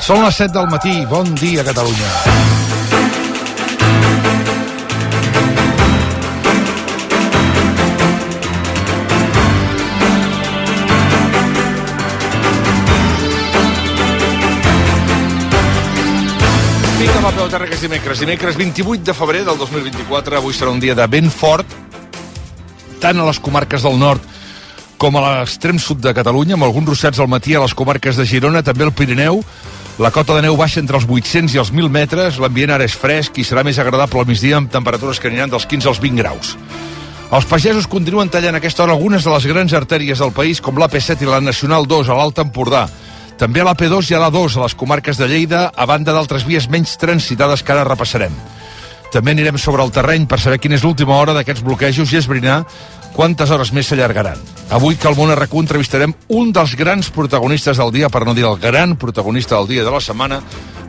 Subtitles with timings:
[0.00, 0.94] Són les 7 del matí.
[1.06, 2.58] Bon dia, Catalunya.
[17.50, 18.20] Terra, que és dimecres.
[18.22, 20.36] Dimecres 28 de febrer del 2024.
[20.38, 21.66] Avui serà un dia de vent fort,
[23.02, 24.22] tant a les comarques del nord
[25.00, 28.26] com a l'extrem sud de Catalunya, amb alguns ruixats al matí a les comarques de
[28.28, 29.40] Girona, també al Pirineu.
[30.00, 32.94] La cota de neu baixa entre els 800 i els 1.000 metres, l'ambient ara és
[32.96, 36.22] fresc i serà més agradable al migdia amb temperatures que aniran dels 15 als 20
[36.22, 36.54] graus.
[37.36, 41.20] Els pagesos continuen tallant aquesta hora algunes de les grans artèries del país, com l'AP7
[41.20, 42.86] i la Nacional 2 a l'Alt Empordà.
[43.36, 46.70] També a l'AP2 i a l'A2 a les comarques de Lleida, a banda d'altres vies
[46.72, 48.32] menys transitades que ara repassarem.
[49.10, 52.62] També anirem sobre el terreny per saber quina és l'última hora d'aquests bloquejos i esbrinar
[53.14, 54.38] quantes hores més s'allargaran.
[54.70, 58.46] Avui que al món RQ entrevistarem un dels grans protagonistes del dia, per no dir
[58.46, 60.38] el gran protagonista del dia de la setmana,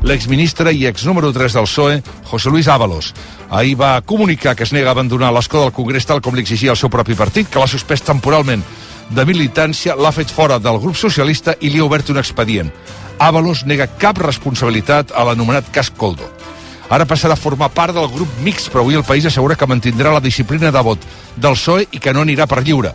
[0.06, 3.14] l'exministre i ex número 3 del PSOE, José Luis Ábalos.
[3.50, 6.72] Ahir va comunicar que es nega a abandonar l'escó del Congrés tal com li exigia
[6.76, 8.64] el seu propi partit, que l'ha suspès temporalment
[9.12, 12.72] de militància, l'ha fet fora del grup socialista i li ha obert un expedient.
[13.20, 16.30] Ábalos nega cap responsabilitat a l'anomenat cas Coldo.
[16.92, 20.12] Ara passarà a formar part del grup mix, però avui el país assegura que mantindrà
[20.12, 21.06] la disciplina de vot
[21.38, 22.92] del PSOE i que no anirà per lliure.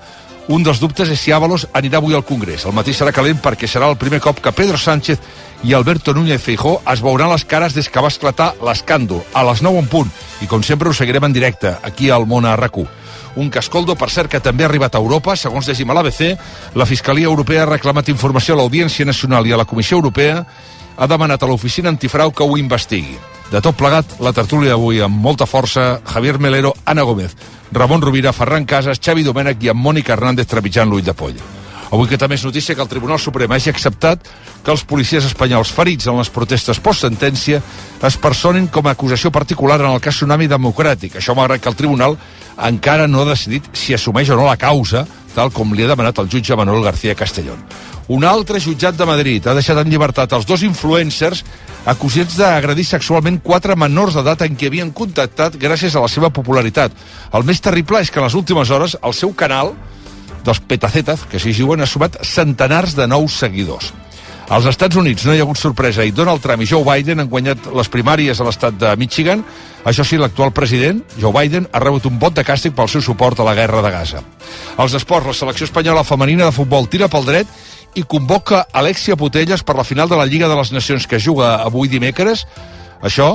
[0.53, 2.67] Un dels dubtes és si Ábalos anirà avui al Congrés.
[2.69, 5.19] El matí serà calent perquè serà el primer cop que Pedro Sánchez
[5.65, 9.65] i Alberto Núñez Feijó es veuran les cares des que va esclatar l'escàndol, a les
[9.65, 10.13] 9 en punt.
[10.45, 12.77] I com sempre ho seguirem en directe, aquí al Món a rac
[13.37, 15.35] un cascoldo, per cert, que també ha arribat a Europa.
[15.37, 16.39] Segons llegim a l'ABC,
[16.75, 20.47] la Fiscalia Europea ha reclamat informació a l'Audiència Nacional i a la Comissió Europea
[20.97, 23.19] ha demanat a l'oficina antifrau que ho investigui.
[23.51, 27.37] De tot plegat, la tertúlia d'avui amb molta força, Javier Melero, Ana Gómez,
[27.73, 31.56] Ramon Rovira, Ferran Casas, Xavi Domènech i amb Mònica Hernández trepitjant l'ull de poll.
[31.91, 34.27] Avui que també és notícia que el Tribunal Suprem hagi acceptat
[34.65, 37.61] que els policies espanyols ferits en les protestes post-sentència
[38.07, 41.21] es personin com a acusació particular en el cas Tsunami Democràtic.
[41.21, 42.19] Això malgrat que el Tribunal
[42.57, 45.07] encara no ha decidit si assumeix o no la causa,
[45.37, 47.63] tal com li ha demanat el jutge Manuel García Castellón.
[48.09, 51.43] Un altre jutjat de Madrid ha deixat en llibertat els dos influencers
[51.91, 56.95] acusats d'agredir sexualment quatre menors d'edat en què havien contactat gràcies a la seva popularitat.
[57.35, 59.75] El més terrible és que en les últimes hores el seu canal
[60.47, 63.93] dels Petacetas, que s'hi juguen, ha sumat centenars de nous seguidors.
[64.49, 67.31] Als Estats Units no hi ha hagut sorpresa i Donald Trump i Joe Biden han
[67.31, 69.43] guanyat les primàries a l'estat de Michigan.
[69.83, 73.41] Això sí, l'actual president, Joe Biden, ha rebut un vot de càstig pel seu suport
[73.43, 74.23] a la guerra de Gaza.
[74.79, 77.51] Als esports, la selecció espanyola femenina de futbol tira pel dret
[77.99, 81.57] i convoca Alexia Putelles per la final de la Lliga de les Nacions que juga
[81.65, 82.45] avui dimecres.
[83.03, 83.33] Això,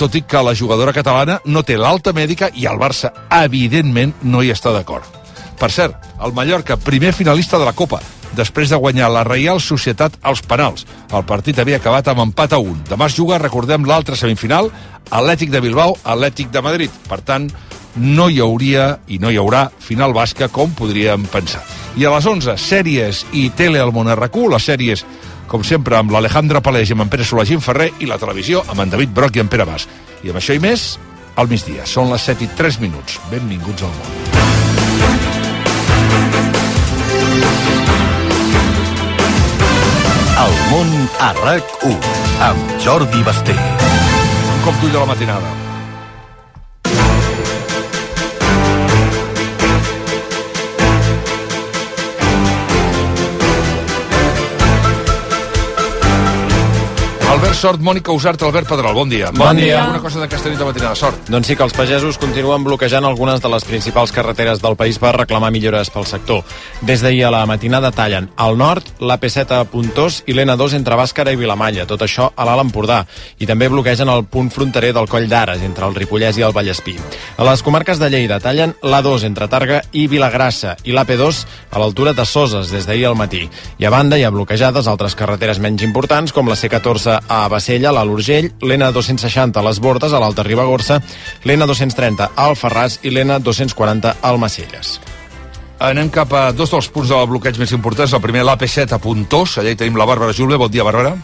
[0.00, 3.12] tot i que la jugadora catalana no té l'alta mèdica i el Barça,
[3.44, 5.23] evidentment, no hi està d'acord.
[5.60, 8.00] Per cert, el Mallorca, primer finalista de la Copa,
[8.34, 10.86] després de guanyar la Reial Societat als penals.
[11.14, 12.80] El partit havia acabat amb empat a un.
[12.88, 14.72] Demà es juga, recordem, l'altre semifinal,
[15.10, 16.90] Atlètic de Bilbao, Atlètic de Madrid.
[17.08, 17.50] Per tant,
[17.96, 21.62] no hi hauria i no hi haurà final basca com podríem pensar.
[21.96, 25.04] I a les 11, sèries i tele al Monarracú, les sèries
[25.46, 28.84] com sempre, amb l'Alejandra Paleix i amb en Pere Solagín Ferrer i la televisió amb
[28.84, 29.86] en David Broc i en Pere Bas.
[30.24, 30.94] I amb això i més,
[31.36, 31.86] al migdia.
[31.86, 33.20] Són les 7 i 3 minuts.
[33.30, 34.83] Benvinguts al món.
[40.44, 41.98] El món a RAC1
[42.48, 43.58] amb Jordi Basté.
[43.58, 45.63] Un cop d'ull de la matinada.
[57.34, 59.32] Albert Sort, Mònica Usart, Albert Pedral, bon dia.
[59.34, 59.80] Bon dia.
[59.80, 61.24] Alguna cosa de Castelló de matinada, Sort.
[61.26, 65.16] Doncs sí que els pagesos continuen bloquejant algunes de les principals carreteres del país per
[65.16, 66.44] reclamar millores pel sector.
[66.86, 71.32] Des d'ahir a la matinada tallen al nord l'AP7 a Puntós i l'N2 entre Bàscara
[71.34, 73.00] i Vilamalla, tot això a l'Alt Empordà.
[73.42, 76.94] I també bloquegen el punt fronterer del Coll d'Ares, entre el Ripollès i el Vallespí.
[77.36, 82.14] A les comarques de Lleida tallen l'A2 entre Targa i Vilagrassa i l'AP2 a l'altura
[82.14, 83.42] de Soses des d'ahir al matí.
[83.82, 87.90] I a banda hi ha bloquejades altres carreteres menys importants com la C14 a Bassella,
[87.90, 91.00] a l'Urgell, l'N260 a les Bordes, a l'Alta Ribagorça,
[91.44, 94.98] l'N230 al Ferràs i l'N240 al Macelles.
[95.84, 98.14] Anem cap a dos dels punts del bloqueig més importants.
[98.14, 99.58] El primer, l'AP7 a Puntós.
[99.58, 100.56] Allà hi tenim la Bàrbara Júlia.
[100.60, 101.16] Bon dia, Bàrbara.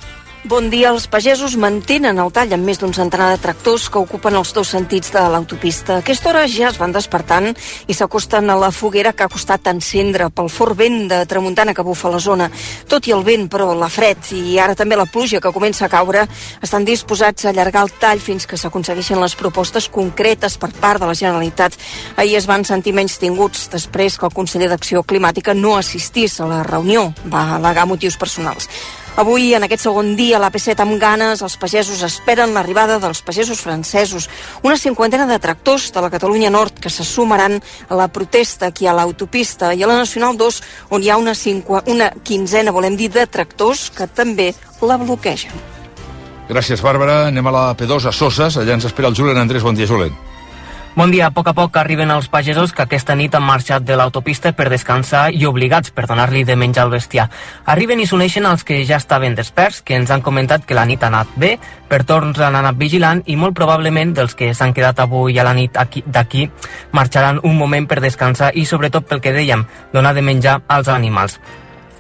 [0.49, 0.89] Bon dia.
[0.89, 4.71] Els pagesos mantenen el tall amb més d'un centenar de tractors que ocupen els dos
[4.73, 5.99] sentits de l'autopista.
[6.01, 10.31] Aquesta hora ja es van despertant i s'acosten a la foguera que ha costat encendre
[10.33, 12.47] pel fort vent de tramuntana que bufa la zona.
[12.89, 15.91] Tot i el vent, però, la fred i ara també la pluja que comença a
[15.93, 16.25] caure,
[16.65, 21.11] estan disposats a allargar el tall fins que s'aconsegueixin les propostes concretes per part de
[21.11, 21.77] la Generalitat.
[22.17, 26.49] Ahir es van sentir menys tinguts després que el conseller d'Acció Climàtica no assistís a
[26.49, 27.11] la reunió.
[27.29, 28.73] Va al·legar motius personals.
[29.19, 33.59] Avui, en aquest segon dia, a l'AP7 amb ganes, els pagesos esperen l'arribada dels pagesos
[33.61, 34.29] francesos,
[34.62, 37.59] una cinquantena de tractors de la Catalunya Nord que se sumaran
[37.89, 40.62] a la protesta aquí a l'autopista i a la Nacional 2,
[40.95, 45.53] on hi ha una, cinqua, una quinzena, volem dir, de tractors que també la bloquegen.
[46.51, 47.27] Gràcies, Bàrbara.
[47.29, 48.57] Anem a la P2 a Soses.
[48.59, 49.62] Allà ens espera el Julen Andrés.
[49.62, 50.30] Bon dia, Julen.
[50.97, 51.29] Bon dia.
[51.29, 54.67] A poc a poc arriben els pagesos que aquesta nit han marxat de l'autopista per
[54.73, 57.29] descansar i obligats per donar-li de menjar al bestiar.
[57.71, 61.07] Arriben i s'uneixen els que ja estaven desperts, que ens han comentat que la nit
[61.07, 61.53] ha anat bé,
[61.87, 65.55] per torns han anat vigilant i molt probablement dels que s'han quedat avui a la
[65.55, 66.51] nit d'aquí
[66.91, 71.39] marxaran un moment per descansar i sobretot pel que dèiem, donar de menjar als animals.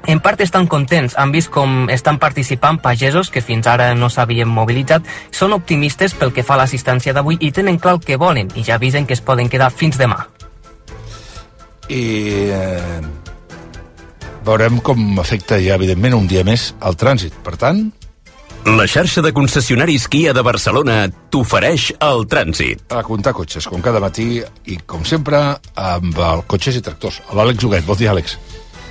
[0.06, 4.48] En part estan contents, han vist com estan participant pagesos que fins ara no s'havien
[4.48, 8.48] mobilitzat, són optimistes pel que fa a l'assistència d'avui i tenen clar el que volen
[8.56, 10.24] i ja avisen que es poden quedar fins demà.
[11.90, 12.02] I
[12.54, 13.00] eh,
[14.46, 17.36] veurem com afecta ja, evidentment, un dia més el trànsit.
[17.44, 17.90] Per tant,
[18.68, 22.82] La xarxa de concessionaris Kia de Barcelona t'ofereix el trànsit.
[22.92, 25.40] a comptar cotxes, com cada matí i, com sempre,
[25.74, 27.22] amb el cotxes i tractors.
[27.32, 27.86] L'Àlex Huguet.
[27.86, 28.36] Bon dia, Àlex.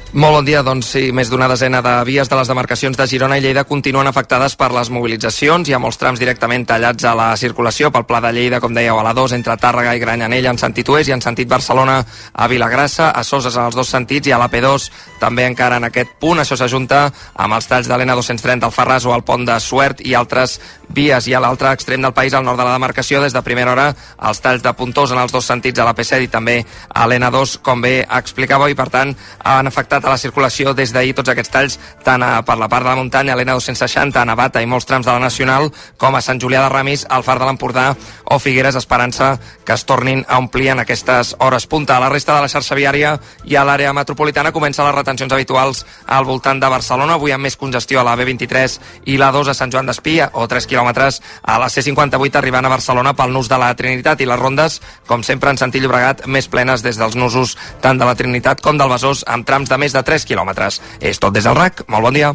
[0.09, 3.35] Molt bon dia, doncs sí, més d'una desena de vies de les demarcacions de Girona
[3.37, 5.69] i Lleida continuen afectades per les mobilitzacions.
[5.69, 8.97] Hi ha molts trams directament tallats a la circulació pel Pla de Lleida, com dèieu,
[8.97, 11.99] a la 2, entre Tàrrega i Granyanella en sentit oest i en sentit Barcelona
[12.33, 14.87] a Vilagrassa, a Soses en els dos sentits i a la P2
[15.21, 16.41] també encara en aquest punt.
[16.41, 17.03] Això s'ajunta
[17.35, 20.57] amb els talls de l'Ena 230 al Ferraz o al pont de Suert i altres
[20.89, 21.29] vies.
[21.29, 23.91] I a l'altre extrem del país, al nord de la demarcació, des de primera hora,
[24.25, 27.59] els talls de puntós en els dos sentits a la P7 i també a l'N2,
[27.61, 29.13] com bé explicàveu, i per tant
[29.45, 32.85] han afectat a la circulació des d'ahir tots aquests talls, tant a, per la part
[32.85, 36.21] de la muntanya, a l'N260, a Navata i molts trams de la Nacional, com a
[36.21, 37.93] Sant Julià de Ramis, al Far de l'Empordà
[38.25, 41.97] o Figueres, Esperança, que es tornin a omplir en aquestes hores punta.
[41.97, 43.15] A la resta de la xarxa viària
[43.45, 47.57] i a l'àrea metropolitana comencen les retencions habituals al voltant de Barcelona, avui amb més
[47.57, 48.79] congestió a la B23
[49.11, 52.73] i la 2 a Sant Joan d'Espí, o 3 quilòmetres a la C58 arribant a
[52.73, 56.47] Barcelona pel nus de la Trinitat i les rondes, com sempre en sentit Llobregat, més
[56.51, 59.88] plenes des dels nusos tant de la Trinitat com del Besòs, amb trams de més
[59.93, 60.81] de 3 quilòmetres.
[60.99, 62.33] És tot des del RAC, molt bon dia.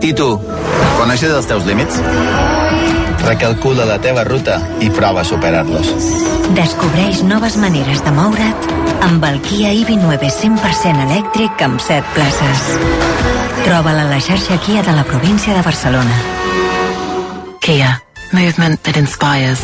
[0.00, 0.28] I tu,
[0.98, 2.00] coneixes els teus límits?
[3.24, 5.92] Recalcula la teva ruta i prova a superar-los.
[6.56, 8.72] Descobreix noves maneres de moure't
[9.04, 12.66] amb el Kia EV9 100% elèctric amb 7 places.
[13.64, 16.20] Troba-la a la xarxa Kia de la província de Barcelona.
[17.60, 18.00] Kia.
[18.32, 19.60] Movement that inspires.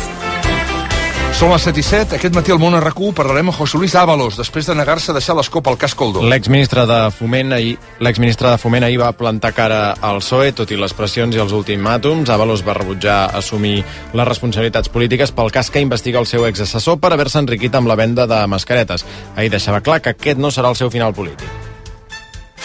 [1.41, 2.15] Són les 7 i 7.
[2.19, 5.33] Aquest matí al món RAC1 parlarem amb José Luis Ábalos, després de negar-se a deixar
[5.33, 6.21] l'escopa al cas Coldo.
[6.21, 10.77] L'exministre de Foment ahir, l'exministre de Foment ahir va plantar cara al PSOE, tot i
[10.77, 12.29] les pressions i els ultimàtums.
[12.29, 17.15] Avalos va rebutjar assumir les responsabilitats polítiques pel cas que investiga el seu exassessor per
[17.15, 19.01] haver-se enriquit amb la venda de mascaretes.
[19.33, 21.49] Ahir deixava clar que aquest no serà el seu final polític.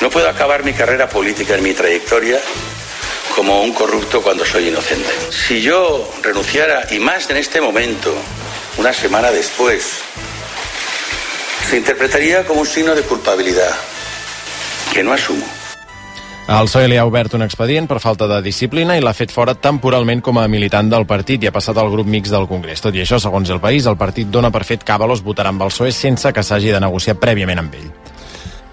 [0.02, 2.44] No puedo acabar mi carrera política en mi trayectoria
[3.34, 5.08] como un corrupto cuando soy inocente.
[5.30, 8.12] Si yo renunciara, y más en este momento,
[8.78, 10.00] una semana después,
[11.68, 13.70] se interpretaría como un signo de culpabilidad
[14.92, 15.44] que no asumo.
[16.46, 19.56] El PSOE li ha obert un expedient per falta de disciplina i l'ha fet fora
[19.58, 22.84] temporalment com a militant del partit i ha passat al grup mix del Congrés.
[22.84, 25.66] Tot i això, segons el país, el partit dona per fet que Avalos votarà amb
[25.66, 27.90] el PSOE sense que s'hagi de negociar prèviament amb ell.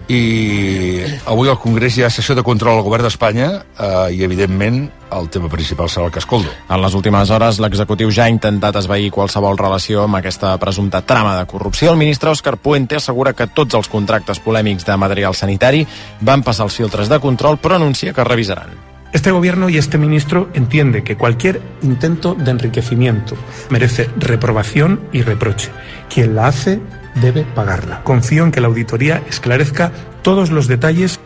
[0.07, 0.99] I
[1.31, 4.81] avui al Congrés hi ha sessió de control al govern d'Espanya eh, i, evidentment,
[5.15, 6.51] el tema principal serà el cas Coldo.
[6.67, 11.37] En les últimes hores, l'executiu ja ha intentat esvair qualsevol relació amb aquesta presumpta trama
[11.39, 11.93] de corrupció.
[11.93, 15.85] El ministre Òscar Puente assegura que tots els contractes polèmics de material sanitari
[16.21, 18.93] van passar els filtres de control, però anuncia que revisaran.
[19.13, 23.35] Este gobierno y este ministro entiende que cualquier intento de enriquecimiento
[23.69, 25.69] merece reprobación y reproche.
[26.11, 26.81] Quien la hace
[27.15, 28.03] debe pagarla.
[28.03, 29.91] Confío en que la auditoría esclarezca
[30.21, 31.19] todos los detalles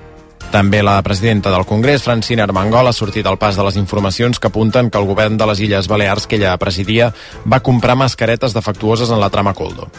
[0.51, 4.48] També la presidenta del Congrés, Francina Armengol, ha sortit al pas de les informacions que
[4.48, 7.13] apunten que el govern de les Illes Balears, que ella presidia,
[7.44, 9.89] va comprar mascaretes defectuoses en la trama Coldo.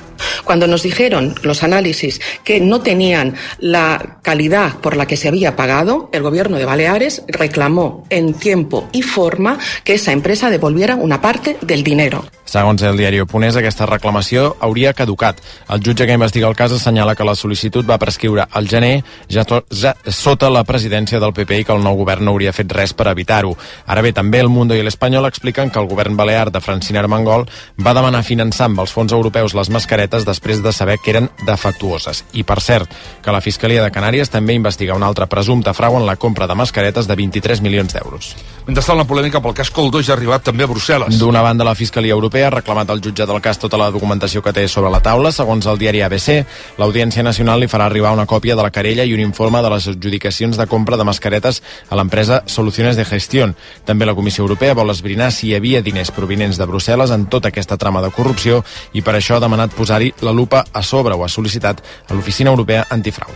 [0.44, 5.54] Cuando nos dijeron los análisis que no tenían la calidad por la que se había
[5.54, 11.20] pagado, el gobierno de Baleares reclamó en tiempo y forma que esa empresa devolviera una
[11.20, 12.24] parte del dinero.
[12.48, 15.42] Segons el diari Oponés, aquesta reclamació hauria caducat.
[15.68, 19.44] El jutge que investiga el cas assenyala que la sol·licitud va prescriure al gener ja,
[19.44, 22.70] to, ja sota la presidència del PP i que el nou govern no hauria fet
[22.70, 23.56] res per evitar-ho.
[23.90, 27.48] Ara bé, també El Mundo i l'Espanyol expliquen que el govern balear de Francina Armengol
[27.82, 32.22] va demanar finançar amb els fons europeus les mascaretes després de saber que eren defectuoses.
[32.32, 36.06] I, per cert, que la Fiscalia de Canàries també investiga un altre presumpte frau en
[36.06, 38.30] la compra de mascaretes de 23 milions d'euros.
[38.68, 41.18] Mentrestant, la polèmica pel cas Coldo ja ha arribat també a Brussel·les.
[41.18, 44.42] D'una banda, la Fiscalia Europea Europea ha reclamat al jutge del cas tota la documentació
[44.44, 45.32] que té sobre la taula.
[45.32, 46.44] Segons el diari ABC,
[46.76, 49.88] l'Audiència Nacional li farà arribar una còpia de la querella i un informe de les
[49.88, 53.56] adjudicacions de compra de mascaretes a l'empresa Soluciones de Gestión.
[53.84, 57.48] També la Comissió Europea vol esbrinar si hi havia diners provinents de Brussel·les en tota
[57.48, 61.24] aquesta trama de corrupció i per això ha demanat posar-hi la lupa a sobre o
[61.24, 63.32] ha sol·licitat a l'Oficina Europea Antifrau.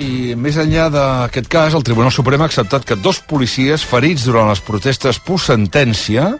[0.00, 4.48] I més enllà d'aquest cas, el Tribunal Suprem ha acceptat que dos policies ferits durant
[4.48, 6.30] les protestes per sentència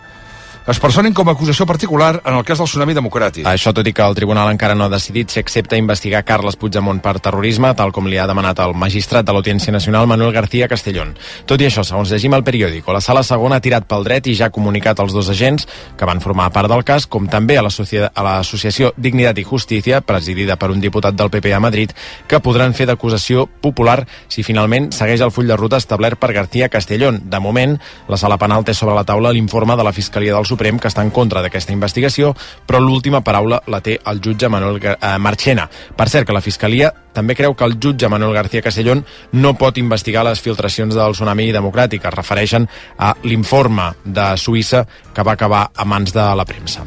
[0.71, 3.47] es personin com a acusació particular en el cas del tsunami democràtic.
[3.49, 7.01] Això tot i que el tribunal encara no ha decidit si accepta investigar Carles Puigdemont
[7.03, 11.17] per terrorisme, tal com li ha demanat el magistrat de l'Audiència Nacional Manuel García Castellón.
[11.51, 14.37] Tot i això, segons llegim al periòdico, la sala segona ha tirat pel dret i
[14.39, 15.67] ja ha comunicat als dos agents
[15.99, 20.71] que van formar part del cas, com també a l'associació Dignitat i Justícia, presidida per
[20.71, 21.97] un diputat del PP a Madrid,
[22.31, 26.71] que podran fer d'acusació popular si finalment segueix el full de ruta establert per García
[26.71, 27.25] Castellón.
[27.27, 27.75] De moment,
[28.07, 31.03] la sala penal té sobre la taula l'informe de la Fiscalia del Suprem que està
[31.03, 32.35] en contra d'aquesta investigació,
[32.67, 35.69] però l'última paraula la té el jutge Manuel eh, Marchena.
[35.97, 39.79] Per cert, que la Fiscalia també creu que el jutge Manuel García Castellón no pot
[39.81, 42.05] investigar les filtracions del tsunami democràtic.
[42.05, 46.85] Es refereixen a l'informe de Suïssa que va acabar a mans de la premsa.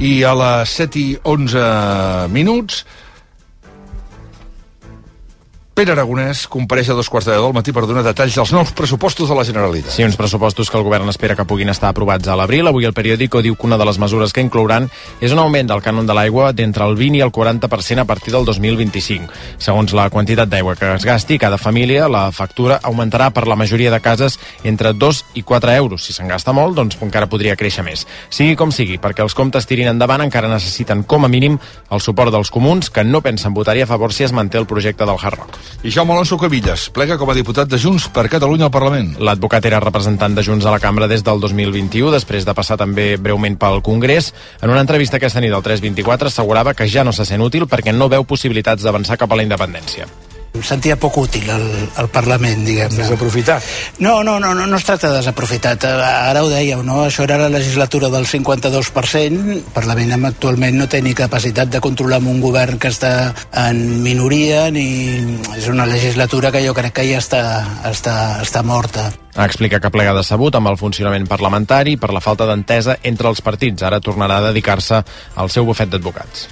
[0.00, 2.84] I a les 7 i 11 minuts
[5.80, 8.68] Pere Aragonès compareix a dos quarts de deu del matí per donar detalls dels nous
[8.76, 9.94] pressupostos de la Generalitat.
[9.94, 12.68] Sí, uns pressupostos que el govern espera que puguin estar aprovats a l'abril.
[12.68, 14.90] Avui el periòdico diu que una de les mesures que inclouran
[15.24, 18.34] és un augment del cànon de l'aigua d'entre el 20 i el 40% a partir
[18.34, 19.32] del 2025.
[19.56, 23.88] Segons la quantitat d'aigua que es gasti, cada família, la factura augmentarà per la majoria
[23.88, 26.04] de cases entre 2 i 4 euros.
[26.04, 28.04] Si se'n gasta molt, doncs encara podria créixer més.
[28.28, 31.56] Sigui com sigui, perquè els comptes tirin endavant encara necessiten com a mínim
[31.88, 35.08] el suport dels comuns que no pensen votar-hi a favor si es manté el projecte
[35.08, 35.69] del Hard Rock.
[35.82, 39.14] I Jaume Alonso Cavillas plega com a diputat de Junts per Catalunya al Parlament.
[39.18, 43.14] L'advocat era representant de Junts a la cambra des del 2021, després de passar també
[43.16, 44.32] breument pel Congrés.
[44.60, 47.96] En una entrevista aquesta nit al 324 assegurava que ja no se sent útil perquè
[47.96, 50.08] no veu possibilitats d'avançar cap a la independència.
[50.50, 51.62] Em sentia poc útil al,
[52.02, 53.04] al Parlament, diguem-ne.
[53.04, 53.66] Desaprofitat?
[54.02, 55.84] No, no, no, no, no es tracta de desaprofitat.
[55.86, 57.04] Ara ho dèieu, no?
[57.06, 59.44] Això era la legislatura del 52%.
[59.54, 63.30] El Parlament actualment no té ni capacitat de controlar amb un govern que està
[63.62, 64.88] en minoria, ni...
[65.54, 67.44] És una legislatura que jo crec que ja està,
[67.86, 69.06] està, està morta.
[69.38, 73.86] Explica que plega decebut amb el funcionament parlamentari per la falta d'entesa entre els partits.
[73.86, 74.98] Ara tornarà a dedicar-se
[75.38, 76.48] al seu bufet d'advocats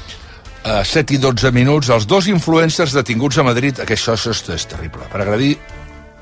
[0.64, 4.66] a 7 i 12 minuts, els dos influencers detinguts a Madrid, que això, això és
[4.70, 5.56] terrible, per agredir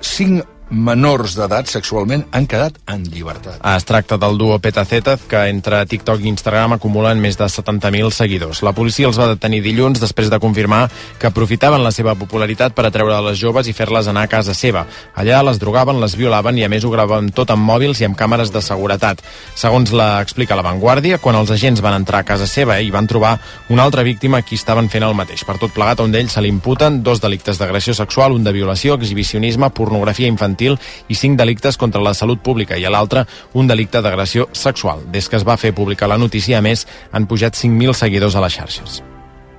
[0.01, 3.61] 5 menors d'edat sexualment han quedat en llibertat.
[3.77, 8.63] Es tracta del duo Petazetaz, que entre TikTok i Instagram acumulen més de 70.000 seguidors.
[8.67, 10.89] La policia els va detenir dilluns després de confirmar
[11.21, 14.87] que aprofitaven la seva popularitat per atreure les joves i fer-les anar a casa seva.
[15.15, 18.19] Allà les drogaven, les violaven i a més ho gravaven tot amb mòbils i amb
[18.19, 19.23] càmeres de seguretat.
[19.55, 23.07] Segons la explica La Vanguardia, quan els agents van entrar a casa seva i van
[23.07, 23.37] trobar
[23.71, 25.47] una altra víctima qui estaven fent el mateix.
[25.47, 28.53] Per tot plegat, a un d'ells se li imputen dos delictes d'agressió sexual, un de
[28.53, 33.27] violació, exhibicionisme, pornografia infantil infantil i cinc delictes contra la salut pública i a l'altre
[33.55, 35.05] un delicte d'agressió sexual.
[35.13, 38.41] Des que es va fer pública la notícia, a més, han pujat 5.000 seguidors a
[38.41, 39.03] les xarxes.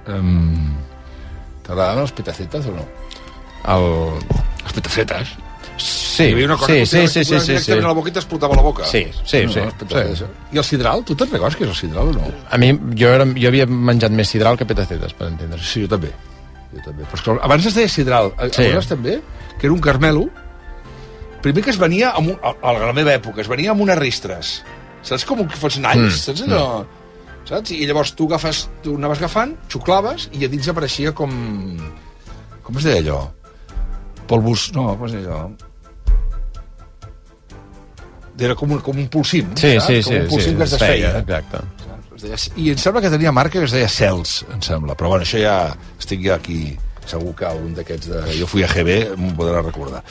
[0.08, 0.76] Um,
[1.64, 2.86] T'agraden els petacetes o no?
[3.68, 3.92] El...
[4.64, 5.36] Els petacetes?
[5.78, 7.76] Sí, Hi una cosa sí, que sí, sí, sí, sí, sí.
[7.78, 8.88] la boca i t'explotava la boca.
[8.90, 9.62] Sí, sí, no, sí,
[10.18, 10.26] sí.
[10.56, 11.04] I el sidral?
[11.06, 12.32] Tu te'n recordes què és el sidral o no?
[12.50, 15.62] A mi, jo, era, jo havia menjat més sidral que petacetes, per entendre.
[15.62, 16.10] Sí, jo també.
[16.72, 17.06] Jo també.
[17.06, 18.32] Però és que abans es deia sidral.
[18.40, 18.48] Sí.
[18.48, 19.20] Aleshores també,
[19.60, 20.26] que era un carmelo,
[21.44, 23.98] primer que es venia amb un, a, a la meva època, es venia amb unes
[24.00, 24.58] ristres.
[25.08, 26.18] Saps com que fos nalls?
[26.18, 26.64] Mm, Saps allò?
[27.48, 27.72] Saps?
[27.72, 31.32] I llavors tu agafes, tu anaves agafant, xuclaves i a dins apareixia com...
[32.68, 33.22] Com es deia allò?
[34.28, 34.72] Polvos...
[34.76, 35.46] No, com es deia allò?
[38.40, 39.88] Era com un, com un pulsim, Sí, saps?
[39.88, 41.22] sí, com sí, un pulsim sí, que es es feia, desfeia.
[41.24, 41.64] exacte.
[42.18, 44.94] Es deia, I em sembla que tenia marca que es deia Cels, em sembla.
[44.98, 45.56] Però bueno, això ja
[45.98, 46.76] estic ja aquí
[47.10, 48.22] segur que un d'aquests de...
[48.38, 50.04] Jo fui a GB, m'ho podrà recordar.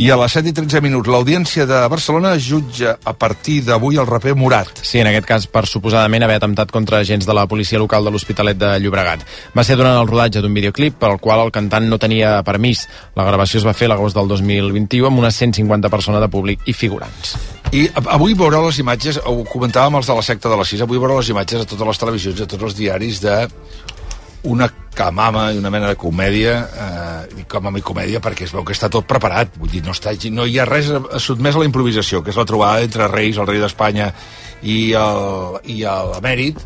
[0.00, 4.08] I a les 7 i 13 minuts, l'Audiència de Barcelona jutja a partir d'avui el
[4.08, 4.82] raper Morat.
[4.82, 8.14] Sí, en aquest cas per suposadament haver atemptat contra agents de la policia local de
[8.14, 9.24] l'Hospitalet de Llobregat.
[9.56, 12.86] Va ser durant el rodatge d'un videoclip per al qual el cantant no tenia permís.
[13.18, 16.76] La gravació es va fer l'agost del 2021 amb unes 150 persones de públic i
[16.76, 17.36] figurants.
[17.70, 20.98] I avui veureu les imatges, ho comentàvem els de la secta de les 6, avui
[20.98, 23.36] veureu les imatges a totes les televisions, a tots els diaris de
[24.44, 28.64] una camama i una mena de comèdia, eh, dic camama i comèdia perquè es veu
[28.64, 30.88] que està tot preparat, vull dir, no, està, no hi ha res
[31.22, 34.12] sotmès a la improvisació, que és la trobada entre reis, el rei d'Espanya
[34.62, 36.58] i el- i l'emèrit,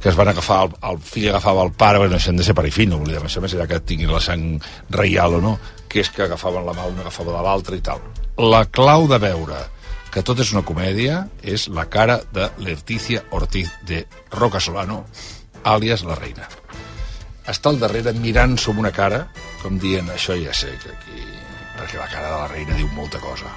[0.00, 2.68] que es van agafar, el, el fill agafava el pare, bueno, això de ser pare
[2.68, 5.58] i fill, no oblidem això, més allà que tinguin la sang reial o no,
[5.88, 8.00] que és que agafaven la mà, un agafava de l'altre i tal.
[8.38, 9.56] La clau de veure
[10.12, 15.04] que tot és una comèdia, és la cara de Leticia Ortiz de Roca Solano,
[15.64, 16.46] àlies la reina.
[17.46, 19.20] Està al darrere mirant som una cara,
[19.62, 21.22] com dient, això ja sé que aquí...
[21.76, 23.52] Perquè la cara de la reina diu molta cosa.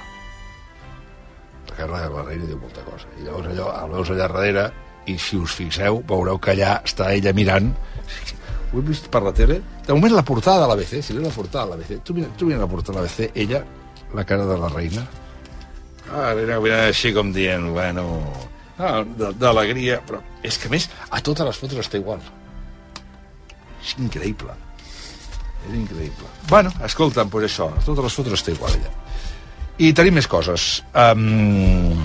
[1.70, 3.08] La cara de la reina diu molta cosa.
[3.18, 4.66] I llavors allò, el veus allà darrere,
[5.10, 7.72] i si us fixeu, veureu que allà està ella mirant.
[8.70, 9.58] Ho he vist per la tele?
[9.86, 12.46] De moment la portada de l'ABC si veu la portada de l'ABC tu mira, tu
[12.46, 13.64] mira la portada de l'ABC ella,
[14.14, 15.02] la cara de la reina.
[16.12, 18.04] Ah, mira, mira, així com dient bueno,
[18.78, 22.22] ah, d'alegria però és que més a totes les fotos està igual
[23.80, 24.56] és increïble.
[25.68, 26.30] És increïble.
[26.48, 28.94] Bueno, escolta'm, doncs això, totes les fotos està igual ella
[29.80, 30.82] i tenim més coses.
[30.92, 31.96] Um,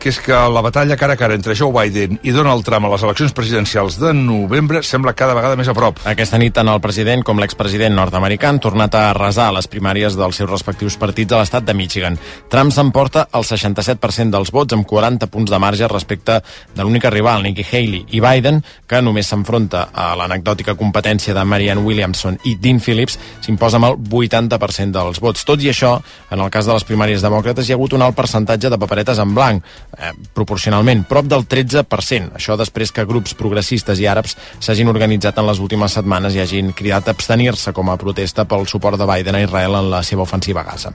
[0.00, 2.90] que és que la batalla cara a cara entre Joe Biden i Donald Trump a
[2.94, 6.00] les eleccions presidencials de novembre sembla cada vegada més a prop.
[6.08, 10.40] Aquesta nit tant el president com l'expresident nord-americà han tornat a arrasar les primàries dels
[10.40, 12.16] seus respectius partits a l'estat de Michigan.
[12.48, 17.44] Trump s'emporta el 67% dels vots amb 40 punts de marge respecte de l'única rival,
[17.44, 22.80] Nikki Haley, i Biden, que només s'enfronta a l'anecdòtica competència de Marianne Williamson i Dean
[22.80, 25.44] Phillips, s'imposa amb el 80% dels vots.
[25.44, 25.98] Tot i això,
[26.32, 29.20] en el cas de les primàries demòcrates hi ha hagut un alt percentatge de paperetes
[29.20, 29.60] en blanc,
[29.98, 32.34] eh, proporcionalment, prop del 13%.
[32.38, 36.72] Això després que grups progressistes i àrabs s'hagin organitzat en les últimes setmanes i hagin
[36.76, 40.62] cridat abstenir-se com a protesta pel suport de Biden a Israel en la seva ofensiva
[40.62, 40.94] a Gaza.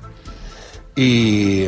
[0.95, 1.67] I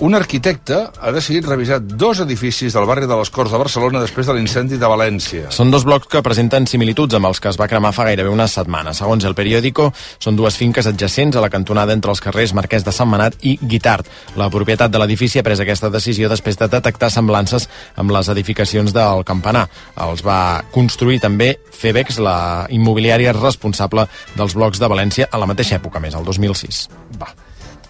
[0.00, 4.28] un arquitecte ha decidit revisar dos edificis del barri de les Corts de Barcelona després
[4.28, 5.50] de l'incendi de València.
[5.54, 8.46] Són dos blocs que presenten similituds amb els que es va cremar fa gairebé una
[8.48, 8.94] setmana.
[8.94, 9.88] Segons el periòdico,
[10.22, 13.56] són dues finques adjacents a la cantonada entre els carrers Marquès de Sant Manat i
[13.60, 14.06] Guitart.
[14.38, 17.66] La propietat de l'edifici ha pres aquesta decisió després de detectar semblances
[17.98, 19.66] amb les edificacions del campanar.
[19.98, 25.78] Els va construir també Febex, la immobiliària responsable dels blocs de València a la mateixa
[25.82, 26.86] època, més, el 2006.
[27.18, 27.34] Va.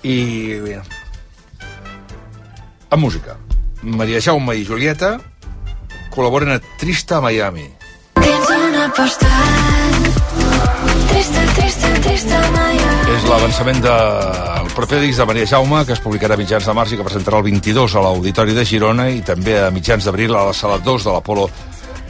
[0.09, 0.17] I...
[2.90, 3.37] En música.
[3.83, 5.18] Maria Jaume i Julieta
[6.14, 7.66] col·laboren a Trista Miami.
[8.18, 10.07] Dins una postal
[11.11, 16.35] Trista, trista, trista Miami És l'avançament del proper disc de Maria Jaume, que es publicarà
[16.38, 19.59] a mitjans de març i que presentarà el 22 a l'Auditori de Girona i també
[19.61, 21.48] a mitjans d'abril a la sala 2 de l'Apolo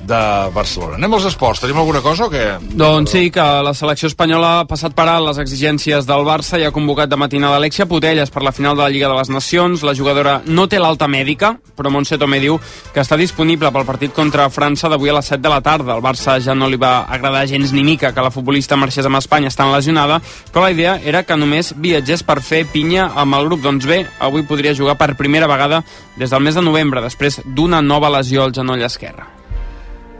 [0.08, 0.96] de Barcelona.
[0.96, 1.60] Anem als esports.
[1.62, 2.46] Tenim alguna cosa o què?
[2.80, 6.64] Doncs sí, que la selecció espanyola ha passat per alt les exigències del Barça i
[6.66, 9.84] ha convocat de matinada Alexia Putelles per la final de la Lliga de les Nacions.
[9.86, 12.58] La jugadora no té l'alta mèdica, però Montse Tomé diu
[12.94, 15.98] que està disponible pel partit contra França d'avui a les 7 de la tarda.
[15.98, 19.20] El Barça ja no li va agradar gens ni mica que la futbolista marxés amb
[19.20, 20.20] Espanya estant lesionada,
[20.52, 23.62] però la idea era que només viatgés per fer pinya amb el grup.
[23.62, 25.82] Doncs bé, avui podria jugar per primera vegada
[26.16, 29.38] des del mes de novembre, després d'una nova lesió al genoll esquerre.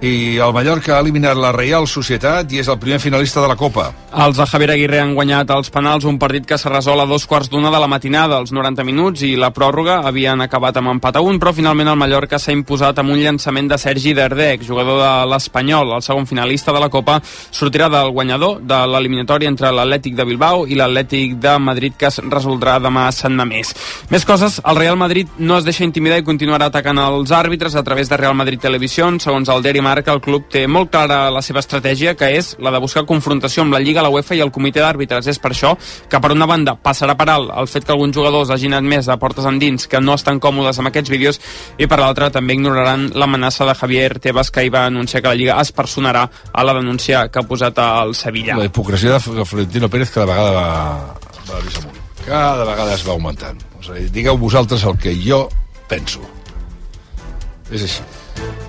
[0.00, 3.56] I el Mallorca ha eliminat la Reial Societat i és el primer finalista de la
[3.58, 3.88] Copa.
[4.08, 7.24] Els de Javier Aguirre han guanyat els penals un partit que s'ha resolt a dos
[7.26, 11.18] quarts d'una de la matinada, als 90 minuts, i la pròrroga havien acabat amb empat
[11.18, 15.02] a un, però finalment el Mallorca s'ha imposat amb un llançament de Sergi Derdec, jugador
[15.02, 17.18] de l'Espanyol, el segon finalista de la Copa,
[17.50, 22.20] sortirà del guanyador de l'eliminatòria entre l'Atlètic de Bilbao i l'Atlètic de Madrid, que es
[22.22, 23.74] resoldrà demà a Sant Mamés.
[24.14, 27.82] Més coses, el Real Madrid no es deixa intimidar i continuarà atacant els àrbitres a
[27.82, 29.10] través de Real Madrid Televisió.
[29.18, 32.72] Segons el Diari Marca, el club té molt clara la seva estratègia, que és la
[32.74, 35.28] de buscar confrontació amb la Lliga, la UEFA i el comitè d'àrbitres.
[35.32, 38.52] És per això que, per una banda, passarà per alt el fet que alguns jugadors
[38.54, 41.40] hagin admès de portes endins que no estan còmodes amb aquests vídeos
[41.78, 45.38] i, per l'altra, també ignoraran l'amenaça de Javier Tebas, que hi va anunciar que la
[45.38, 48.58] Lliga es personarà a la denúncia que ha posat al Sevilla.
[48.58, 50.68] La hipocresia de Florentino Pérez cada vegada va,
[51.48, 51.80] va més.
[52.26, 53.62] Cada vegada es va augmentant.
[53.78, 55.46] O sigui, digueu vosaltres el que jo
[55.88, 56.20] penso.
[57.72, 58.04] És així.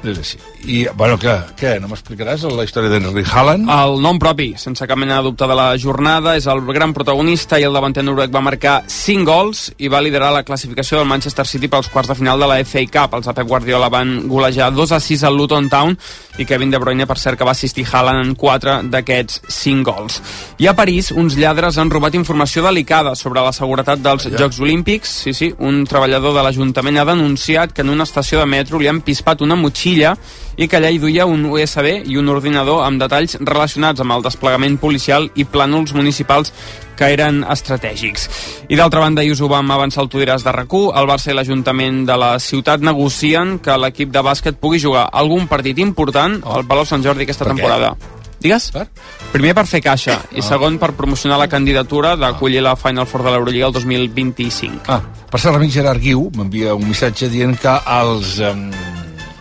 [0.04, 0.40] És així.
[0.68, 1.34] I, bueno, què?
[1.56, 1.72] Què?
[1.80, 3.70] No m'explicaràs la història d'Henry Haaland?
[3.72, 7.60] El nom propi, sense cap mena de dubte de la jornada, és el gran protagonista
[7.60, 11.46] i el davanter noruec va marcar 5 gols i va liderar la classificació del Manchester
[11.48, 13.16] City pels quarts de final de la FA Cup.
[13.16, 15.96] Els de Pep Guardiola van golejar 2 a 6 al Luton Town
[16.40, 20.20] i Kevin De Bruyne, per cert, que va assistir Haaland en 4 d'aquests 5 gols.
[20.60, 25.16] I a París, uns lladres han robat informació delicada sobre la seguretat dels Jocs Olímpics.
[25.24, 28.92] Sí, sí, un treballador de l'Ajuntament ha denunciat que en una estació de metro li
[28.92, 30.18] han pispat una motxilla
[30.60, 34.26] i que allà hi duia un USB i un ordinador amb detalls relacionats amb el
[34.26, 36.52] desplegament policial i plànols municipals
[37.00, 38.28] que eren estratègics.
[38.68, 41.32] I d'altra banda, i us ho vam avançar al Tu diràs de rac el Barça
[41.32, 46.42] i l'Ajuntament de la ciutat negocien que l'equip de bàsquet pugui jugar algun partit important
[46.44, 47.56] al Palau Sant Jordi aquesta Per què?
[47.56, 47.96] temporada.
[48.40, 48.70] Digues?
[48.72, 48.86] Per?
[49.34, 53.32] Primer per fer caixa i segon per promocionar la candidatura d'acollir la Final Four de
[53.34, 54.88] l'Eurolliga el 2025.
[54.88, 58.70] Ah, per cert, l'amic Gerard Guiu m'envia un missatge dient que els, um,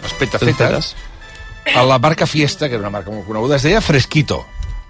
[0.02, 0.94] els petafetes,
[1.74, 4.44] a la marca Fiesta, que era una marca molt coneguda, es deia Fresquito.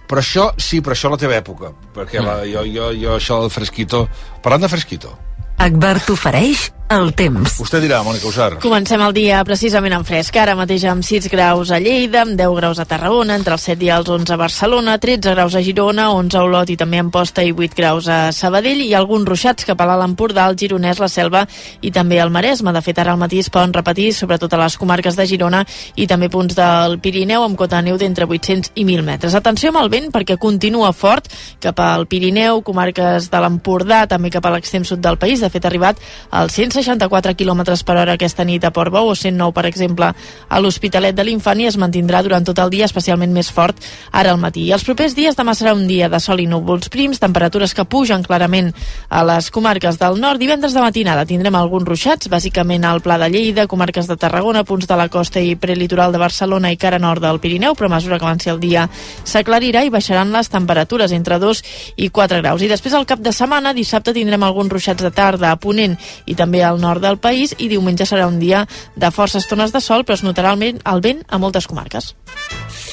[0.08, 1.74] Però això, sí, però això a la teva època.
[1.94, 4.06] Perquè la, jo, jo, jo, això del Fresquito...
[4.42, 5.12] Parlant de Fresquito,
[5.58, 7.58] Akbar t'ofereix el temps.
[7.60, 8.48] Vostè dirà, Mònica Usar.
[8.62, 10.36] Comencem el dia precisament en fresc.
[10.40, 13.84] Ara mateix amb 6 graus a Lleida, amb 10 graus a Tarragona, entre els 7
[13.84, 17.10] i els 11 a Barcelona, 13 graus a Girona, 11 a Olot i també en
[17.12, 21.02] Posta i 8 graus a Sabadell i alguns ruixats cap a l'Alt Empordà, el Gironès,
[21.02, 21.44] la Selva
[21.82, 22.72] i també el Maresme.
[22.72, 25.64] De fet, ara al matí es poden repetir, sobretot a les comarques de Girona
[25.96, 29.36] i també punts del Pirineu amb cota de neu d'entre 800 i 1.000 metres.
[29.36, 31.28] Atenció amb el vent perquè continua fort
[31.60, 35.44] cap al Pirineu, comarques de l'Empordà, també cap a l'extrem sud del país.
[35.44, 39.16] De fet, ha arribat al 100 64 km per hora aquesta nit a Portbou o
[39.18, 40.12] 109, per exemple,
[40.48, 44.32] a l'Hospitalet de l'Infant i es mantindrà durant tot el dia, especialment més fort ara
[44.32, 44.68] al matí.
[44.68, 47.86] I els propers dies demà serà un dia de sol i núvols prims, temperatures que
[47.88, 48.70] pugen clarament
[49.08, 50.40] a les comarques del nord.
[50.40, 54.86] Divendres de matinada tindrem alguns ruixats, bàsicament al Pla de Lleida, comarques de Tarragona, punts
[54.86, 58.18] de la costa i prelitoral de Barcelona i cara nord del Pirineu, però a mesura
[58.18, 58.88] que avanci el dia
[59.24, 61.62] s'aclarirà i baixaran les temperatures entre 2
[61.96, 62.62] i 4 graus.
[62.62, 66.36] I després al cap de setmana, dissabte, tindrem alguns ruixats de tarda a Ponent i
[66.38, 69.80] també a al nord del país i diumenge serà un dia de forces estones de
[69.80, 72.14] sol, però es notarà el vent, el vent a moltes comarques.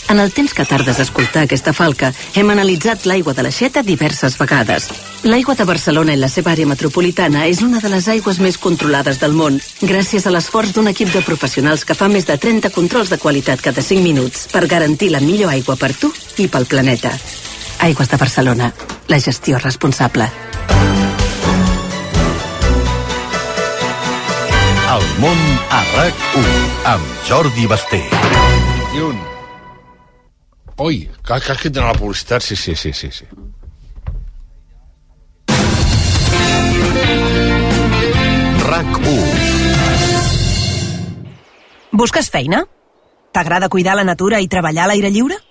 [0.07, 4.37] En el temps que tardes a escoltar aquesta falca, hem analitzat l'aigua de l'aixeta diverses
[4.37, 4.85] vegades.
[5.25, 9.19] L'aigua de Barcelona i la seva àrea metropolitana és una de les aigües més controlades
[9.21, 13.09] del món, gràcies a l'esforç d'un equip de professionals que fa més de 30 controls
[13.09, 17.17] de qualitat cada 5 minuts per garantir la millor aigua per tu i pel planeta.
[17.89, 18.73] Aigües de Barcelona.
[19.09, 20.29] La gestió responsable.
[24.85, 25.39] El món
[25.73, 26.49] a RAC1
[26.91, 28.03] amb Jordi Basté.
[28.93, 29.17] I un.
[30.85, 33.09] Ui, cal, cal que tenen la publicitat, sí, sí, sí, sí.
[33.09, 33.25] sí.
[38.65, 39.09] RAC1
[41.95, 42.61] Busques feina?
[43.33, 45.41] T'agrada cuidar la natura i treballar a l'aire lliure?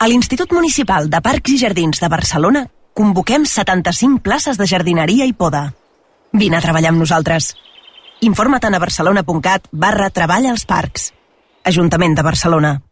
[0.00, 2.66] A l'Institut Municipal de Parcs i Jardins de Barcelona
[2.98, 5.68] convoquem 75 places de jardineria i poda.
[6.32, 7.54] Vine a treballar amb nosaltres.
[8.20, 11.12] Informa't a barcelona.cat barra treball als parcs.
[11.64, 12.82] De Barcelona.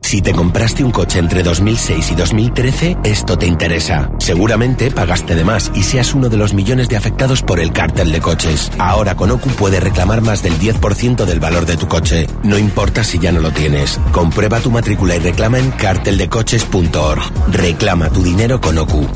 [0.00, 4.10] Si te compraste un coche entre 2006 y 2013, esto te interesa.
[4.18, 8.12] Seguramente pagaste de más y seas uno de los millones de afectados por el cártel
[8.12, 8.70] de coches.
[8.78, 12.26] Ahora con OCU puedes reclamar más del 10% del valor de tu coche.
[12.42, 13.98] No importa si ya no lo tienes.
[14.12, 17.22] Comprueba tu matrícula y reclama en carteldecoches.org.
[17.52, 19.08] Reclama tu dinero con OCU.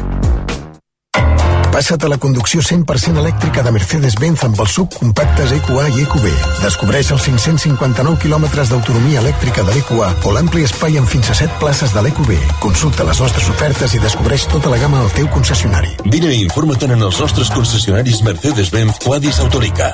[1.79, 6.25] Passa't a la conducció 100% elèctrica de Mercedes-Benz amb els subcompactes EQA i EQB.
[6.65, 11.61] Descobreix els 559 quilòmetres d'autonomia elèctrica de l'EQA o l'ampli espai amb fins a 7
[11.61, 12.33] places de l'EQB.
[12.59, 15.93] Consulta les nostres ofertes i descobreix tota la gamma al teu concessionari.
[16.11, 19.93] Vine i informa't en els nostres concessionaris Mercedes-Benz Quadis Autorica.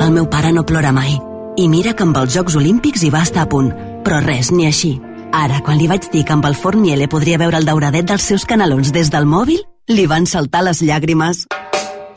[0.00, 1.12] El meu pare no plora mai.
[1.60, 3.68] I mira que amb els Jocs Olímpics hi va estar a punt.
[4.00, 4.94] Però res, ni així.
[5.36, 8.24] Ara, quan li vaig dir que amb el forn Miele podria veure el dauradet dels
[8.32, 9.60] seus canalons des del mòbil,
[9.90, 11.46] li van saltar les llàgrimes.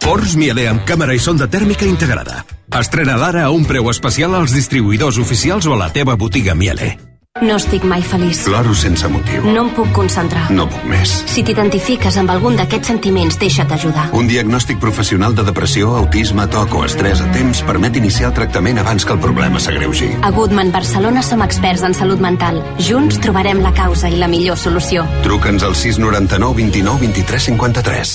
[0.03, 2.43] Forns Miele amb càmera i sonda tèrmica integrada.
[2.79, 7.12] Estrena l'ara a un preu especial als distribuïdors oficials o a la teva botiga Miele.
[7.41, 8.43] No estic mai feliç.
[8.45, 9.41] Ploro sense motiu.
[9.49, 10.43] No em puc concentrar.
[10.53, 11.09] No puc més.
[11.31, 14.03] Si t'identifiques amb algun d'aquests sentiments, deixa't ajudar.
[14.13, 18.77] Un diagnòstic professional de depressió, autisme, toc o estrès a temps permet iniciar el tractament
[18.83, 20.11] abans que el problema s'agreugi.
[20.21, 22.61] A Goodman Barcelona som experts en salut mental.
[22.77, 25.01] Junts trobarem la causa i la millor solució.
[25.25, 28.13] Truca'ns al 699 29 23 53.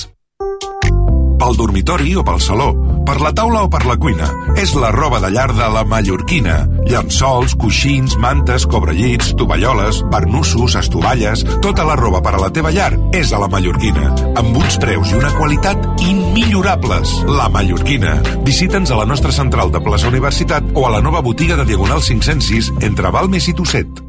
[1.39, 2.71] Pel dormitori o pel saló,
[3.09, 4.27] per la taula o per la cuina.
[4.59, 6.59] És la roba de llar de la Mallorquina.
[6.89, 11.41] Llençols, coixins, mantes, cobrellits, tovalloles, barnussos, estovalles...
[11.63, 14.11] Tota la roba per a la teva llar és a la Mallorquina.
[14.39, 17.15] Amb uns preus i una qualitat immillorables.
[17.39, 18.19] La Mallorquina.
[18.45, 22.05] Visita'ns a la nostra central de plaça Universitat o a la nova botiga de Diagonal
[22.05, 24.08] 506 entre Balmes i Tosset.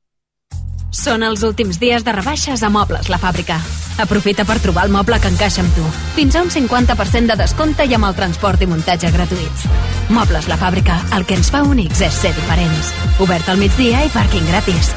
[0.91, 3.55] Són els últims dies de rebaixes a Mobles La Fàbrica.
[4.03, 5.85] Aprofita per trobar el moble que encaixa amb tu.
[6.17, 9.69] Fins a un 50% de descompte i amb el transport i muntatge gratuïts.
[10.11, 12.91] Mobles La Fàbrica, el que ens fa únics és ser diferents.
[13.23, 14.91] Obert al migdia i pàrquing gratis.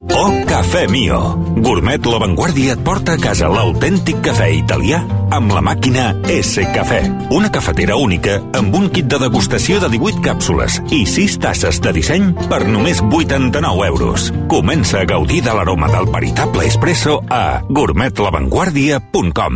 [0.00, 1.34] Oh, Cafè Mio.
[1.58, 5.00] Gourmet La Vanguardia et porta a casa l'autèntic cafè italià
[5.34, 7.00] amb la màquina S Cafè.
[7.34, 11.92] Una cafetera única amb un kit de degustació de 18 càpsules i 6 tasses de
[11.98, 14.30] disseny per només 89 euros.
[14.46, 19.54] Comença a gaudir de l'aroma del veritable espresso a gourmetlavanguardia.com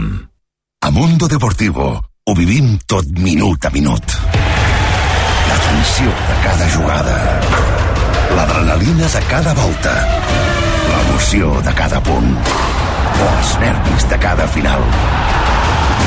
[0.83, 4.03] A Mundo Deportivo ho vivim tot minut a minut.
[5.47, 7.92] La tensió de cada jugada.
[8.37, 9.93] L'adrenalina de cada volta.
[10.89, 12.31] L'emoció de cada punt,
[13.27, 14.85] els nervis de cada final.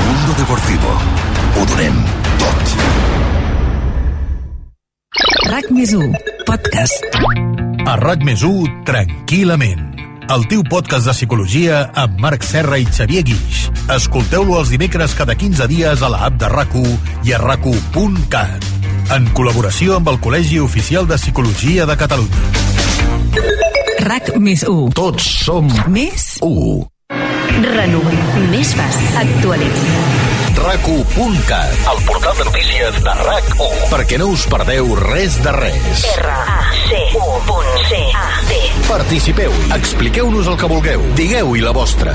[0.05, 0.93] Mundo Deportivo.
[1.55, 1.99] Ho donem
[2.41, 2.75] tot.
[5.51, 6.13] RAC més 1,
[6.49, 7.05] podcast.
[7.85, 9.83] A RAC més 1, tranquil·lament.
[10.25, 13.67] El teu podcast de psicologia amb Marc Serra i Xavier Guix.
[13.93, 16.73] Escolteu-lo els dimecres cada 15 dies a la app de rac
[17.23, 17.69] i a rac
[19.13, 22.41] En col·laboració amb el Col·legi Oficial de Psicologia de Catalunya.
[24.05, 24.89] RAC més 1.
[24.97, 26.87] Tots som Més 1.
[27.65, 28.17] Renovem.
[28.49, 29.07] Més fàcil.
[29.21, 29.93] Actualitza.
[30.55, 33.77] RAC1.cat, el portal de notícies de RAC1.
[33.93, 36.05] Perquè no us perdeu res de res.
[36.17, 37.31] R-A-C-U.C-A-T.
[38.89, 42.13] Participeu, expliqueu-nos el que vulgueu, digueu-hi la vostra.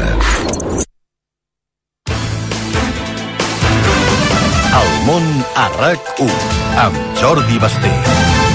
[4.80, 7.92] El món a RAC1, amb Jordi Basté.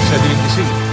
[0.10, 0.85] 7 i 25.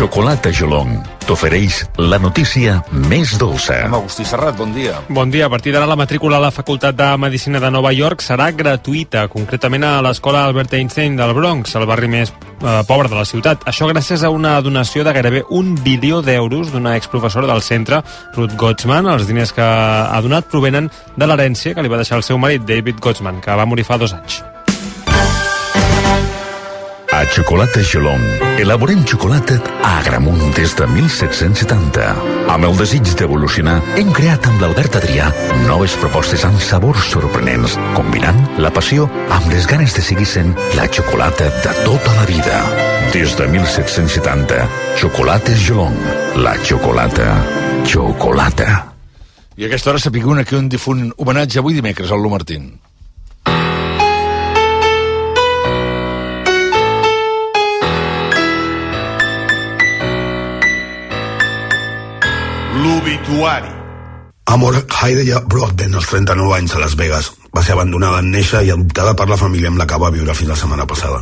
[0.00, 0.94] Xocolata Jolong
[1.28, 2.78] t'ofereix la notícia
[3.10, 3.82] més dolça.
[3.84, 4.94] Amb Agustí Serrat, bon dia.
[5.12, 5.44] Bon dia.
[5.44, 9.26] A partir d'ara la matrícula a la Facultat de Medicina de Nova York serà gratuïta,
[9.28, 13.66] concretament a l'escola Albert Einstein del Bronx, el barri més eh, pobre de la ciutat.
[13.68, 18.00] Això gràcies a una donació de gairebé un bilió d'euros d'una exprofessora del centre,
[18.38, 19.10] Ruth Gottsman.
[19.12, 20.88] Els diners que ha donat provenen
[21.20, 24.00] de l'herència que li va deixar el seu marit, David Gottsman, que va morir fa
[24.00, 24.40] dos anys.
[27.26, 28.22] Xocolata Jolong
[28.58, 32.06] elaborem xocolata a Agramunt des de 1770.
[32.48, 35.28] Amb el desig d'evolucionar, hem creat amb l'Albert Adrià
[35.66, 40.88] noves propostes amb sabors sorprenents, combinant la passió amb les ganes de seguir sent la
[40.88, 42.60] xocolata de tota la vida.
[43.14, 44.60] Des de 1770,
[45.00, 45.96] Xocolates Jolong,
[46.40, 47.34] la xocolata,
[47.84, 48.86] xocolata.
[49.60, 52.70] I aquesta hora sapigueu aquí un difunt homenatge avui dimecres al Lu Martín.
[62.80, 63.68] L'obituari.
[64.46, 67.26] Amor Heidegger Broadbent, als 39 anys a Las Vegas.
[67.52, 70.34] Va ser abandonada en néixer i adoptada per la família amb la que va viure
[70.38, 71.18] fins la setmana passada.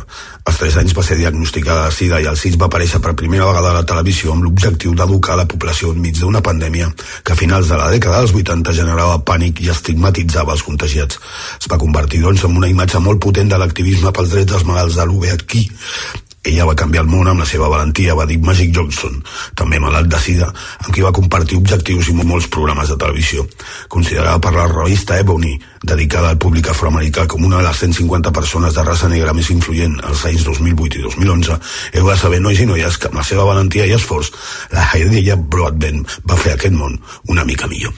[0.47, 3.49] Als 3 anys va ser diagnosticada de sida i als 6 va aparèixer per primera
[3.49, 7.67] vegada a la televisió amb l'objectiu d'educar la població enmig d'una pandèmia que a finals
[7.73, 11.19] de la dècada dels 80 generava pànic i estigmatitzava els contagiats.
[11.59, 14.95] Es va convertir, doncs, en una imatge molt potent de l'activisme pels drets dels malalts
[15.01, 19.17] de l'UVHQ ella va canviar el món amb la seva valentia, va dir Magic Johnson,
[19.59, 20.47] també malalt de sida,
[20.79, 23.45] amb qui va compartir objectius i molts programes de televisió.
[23.91, 28.75] Considerada per la revista Ebony, dedicada al públic afroamericà com una de les 150 persones
[28.75, 31.59] de raça negra més influent als anys 2008 i 2011,
[31.99, 34.31] heu de saber, nois i noies, que amb la seva valentia i esforç,
[34.71, 36.95] la Heidella Broadbent va fer aquest món
[37.27, 37.91] una mica millor.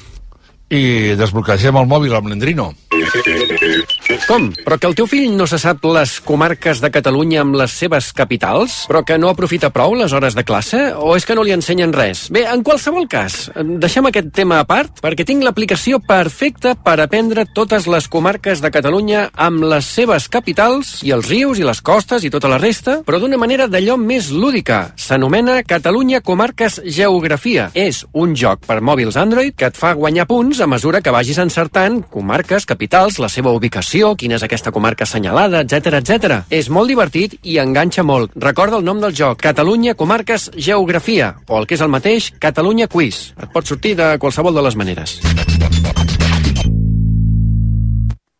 [0.71, 2.71] I desbloquegem el mòbil amb l'Endrino.
[4.28, 4.50] Com?
[4.65, 8.12] Però que el teu fill no se sap les comarques de Catalunya amb les seves
[8.15, 8.82] capitals?
[8.89, 10.80] Però que no aprofita prou les hores de classe?
[11.00, 12.26] O és que no li ensenyen res?
[12.34, 13.50] Bé, en qualsevol cas,
[13.82, 18.71] deixem aquest tema a part perquè tinc l'aplicació perfecta per aprendre totes les comarques de
[18.74, 23.00] Catalunya amb les seves capitals i els rius i les costes i tota la resta,
[23.08, 24.82] però d'una manera d'allò més lúdica.
[24.95, 27.69] S'anomena Catalunya Comarques Geografia.
[27.74, 31.39] És un joc per mòbils Android que et fa guanyar punts a mesura que vagis
[31.39, 36.37] encertant comarques, capitals, la seva ubicació, quina és aquesta comarca assenyalada, etc etc.
[36.49, 38.33] És molt divertit i enganxa molt.
[38.35, 42.89] Recorda el nom del joc, Catalunya Comarques Geografia, o el que és el mateix, Catalunya
[42.91, 43.31] Quiz.
[43.37, 45.19] Et pot sortir de qualsevol de les maneres.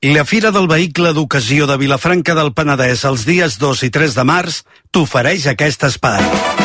[0.02, 4.26] La Fira del Vehicle d'Ocasió de Vilafranca del Penedès els dies 2 i 3 de
[4.26, 6.61] març t'ofereix aquest espai.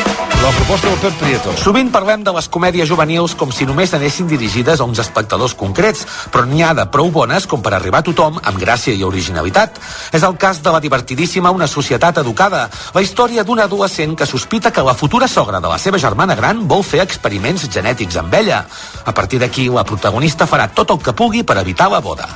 [0.46, 1.52] La proposta del Pep Prieto.
[1.58, 6.04] Sovint parlem de les comèdies juvenils com si només anessin dirigides a uns espectadors concrets,
[6.30, 9.80] però n'hi ha de prou bones com per arribar a tothom amb gràcia i originalitat.
[10.14, 14.70] És el cas de la divertidíssima Una societat educada, la història d'un adolescent que sospita
[14.70, 18.62] que la futura sogra de la seva germana gran vol fer experiments genètics amb ella.
[19.04, 22.30] A partir d'aquí, la protagonista farà tot el que pugui per evitar la boda.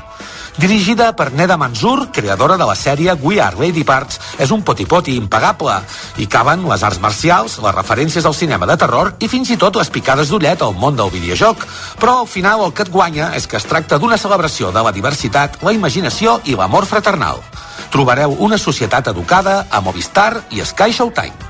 [0.58, 5.14] Dirigida per Neda Mansour, creadora de la sèrie We Are Lady Parts, és un poti-poti
[5.16, 5.76] impagable.
[6.18, 9.76] Hi caben les arts marcials, les referències al cinema de terror i fins i tot
[9.76, 11.66] les picades d'ullet al món del videojoc.
[12.00, 14.92] Però al final el que et guanya és que es tracta d'una celebració de la
[14.92, 17.44] diversitat, la imaginació i l'amor fraternal.
[17.92, 21.49] Trobareu una societat educada a Movistar i Sky Showtime.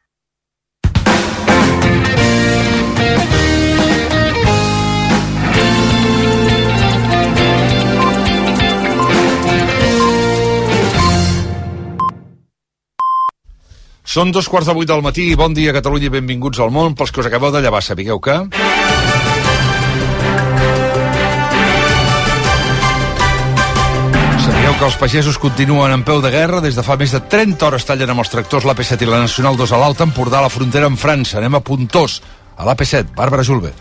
[14.11, 16.97] Són dos quarts de vuit del matí bon dia Catalunya i benvinguts al món.
[16.99, 18.33] Pels que us acabeu de llevar, sapigueu que...
[24.43, 26.59] Sabíeu que els pagesos continuen en peu de guerra.
[26.59, 29.55] Des de fa més de 30 hores tallen amb els tractors l'AP7 i la Nacional
[29.55, 31.39] 2 a l'Alta Empordà a la frontera amb França.
[31.39, 32.19] Anem a Puntós,
[32.57, 33.15] a l'AP7.
[33.15, 33.71] Bàrbara Julve.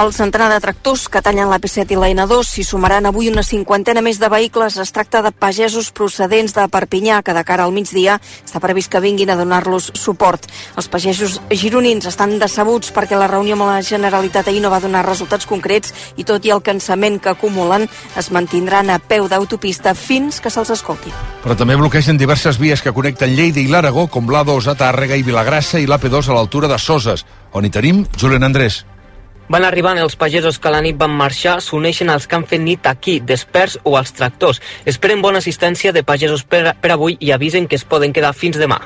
[0.00, 4.02] El centenar de tractors que tallen l'AP7 i la N2 s'hi sumaran avui una cinquantena
[4.04, 4.76] més de vehicles.
[4.78, 9.02] Es tracta de pagesos procedents de Perpinyà, que de cara al migdia està previst que
[9.02, 10.46] vinguin a donar-los suport.
[10.76, 15.02] Els pagesos gironins estan decebuts perquè la reunió amb la Generalitat ahir no va donar
[15.06, 20.38] resultats concrets i tot i el cansament que acumulen es mantindran a peu d'autopista fins
[20.40, 21.10] que se'ls escolti.
[21.42, 25.26] Però també bloquegen diverses vies que connecten Lleida i l'Aragó, com l'A2 a Tàrrega i
[25.26, 28.84] Vilagrassa i l'AP2 a l'altura de Soses, on hi tenim Julián Andrés.
[29.50, 32.62] Van arribant els pagesos que a la nit van marxar, s'uneixen als que han fet
[32.62, 34.62] nit aquí, desperts o als tractors.
[34.86, 38.60] Esperen bona assistència de pagesos per, per avui i avisen que es poden quedar fins
[38.62, 38.78] demà.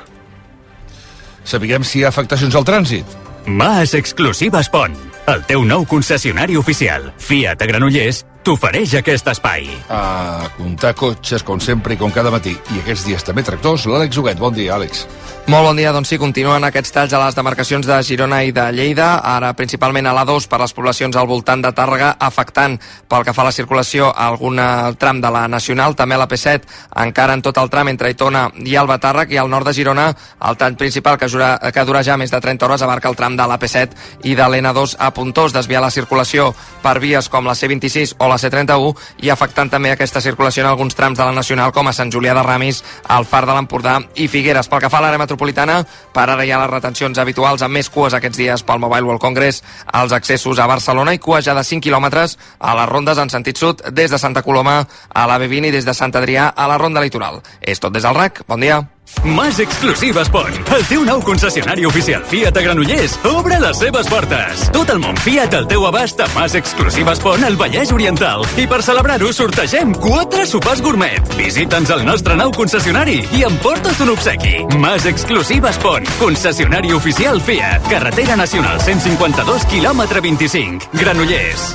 [1.45, 3.17] Sapiguem si hi ha afectacions al trànsit.
[3.45, 4.97] Mas Exclusives Pont,
[5.29, 7.11] el teu nou concessionari oficial.
[7.21, 9.65] Fiat a Granollers t'ofereix aquest espai.
[9.89, 12.53] A comptar cotxes, com sempre i com cada matí.
[12.53, 13.87] I aquests dies també tractors.
[13.89, 14.41] L'Àlex Huguet.
[14.41, 15.07] Bon dia, Àlex.
[15.45, 18.63] Molt bon dia, doncs sí, continuen aquests talls a les demarcacions de Girona i de
[18.73, 23.33] Lleida, ara principalment a l'A2 per les poblacions al voltant de Tàrrega, afectant pel que
[23.37, 24.57] fa a la circulació algun
[24.97, 26.65] tram de la Nacional, també a la P7,
[27.03, 30.07] encara en tot el tram entre Aitona i Alba Tàrrec, i al nord de Girona
[30.49, 33.37] el tall principal que, jura, que dura ja més de 30 hores abarca el tram
[33.37, 37.53] de la P7 i de l'N2 a Puntós, desviar la circulació per vies com la
[37.53, 38.93] C26 o la C31
[39.25, 42.33] i afectant també aquesta circulació en alguns trams de la Nacional com a Sant Julià
[42.37, 42.83] de Ramis,
[43.15, 44.69] el Far de l'Empordà i Figueres.
[44.71, 45.81] Pel que fa a l'àrea metropolitana,
[46.13, 49.21] per ara hi ha les retencions habituals amb més cues aquests dies pel Mobile World
[49.21, 53.29] Congress als accessos a Barcelona i cues ja de 5 quilòmetres a les rondes en
[53.29, 54.81] sentit sud des de Santa Coloma
[55.13, 57.41] a la B20 i des de Sant Adrià a la ronda litoral.
[57.61, 58.45] És tot des del RAC.
[58.47, 58.94] Bon dia.
[59.23, 64.65] Mas Exclusives Pont, el teu nou concessionari oficial Fiat a Granollers, obre les seves portes.
[64.73, 68.45] Tot el món Fiat al teu abast a Mas Exclusives Pont al Vallès Oriental.
[68.61, 71.21] I per celebrar-ho sortegem quatre sopars gourmet.
[71.37, 74.57] Visita'ns al nostre nou concessionari i emporta't un obsequi.
[74.81, 77.89] Mas Exclusives Pont, concessionari oficial Fiat.
[77.89, 80.91] Carretera Nacional 152, quilòmetre 25.
[80.97, 81.71] Granollers.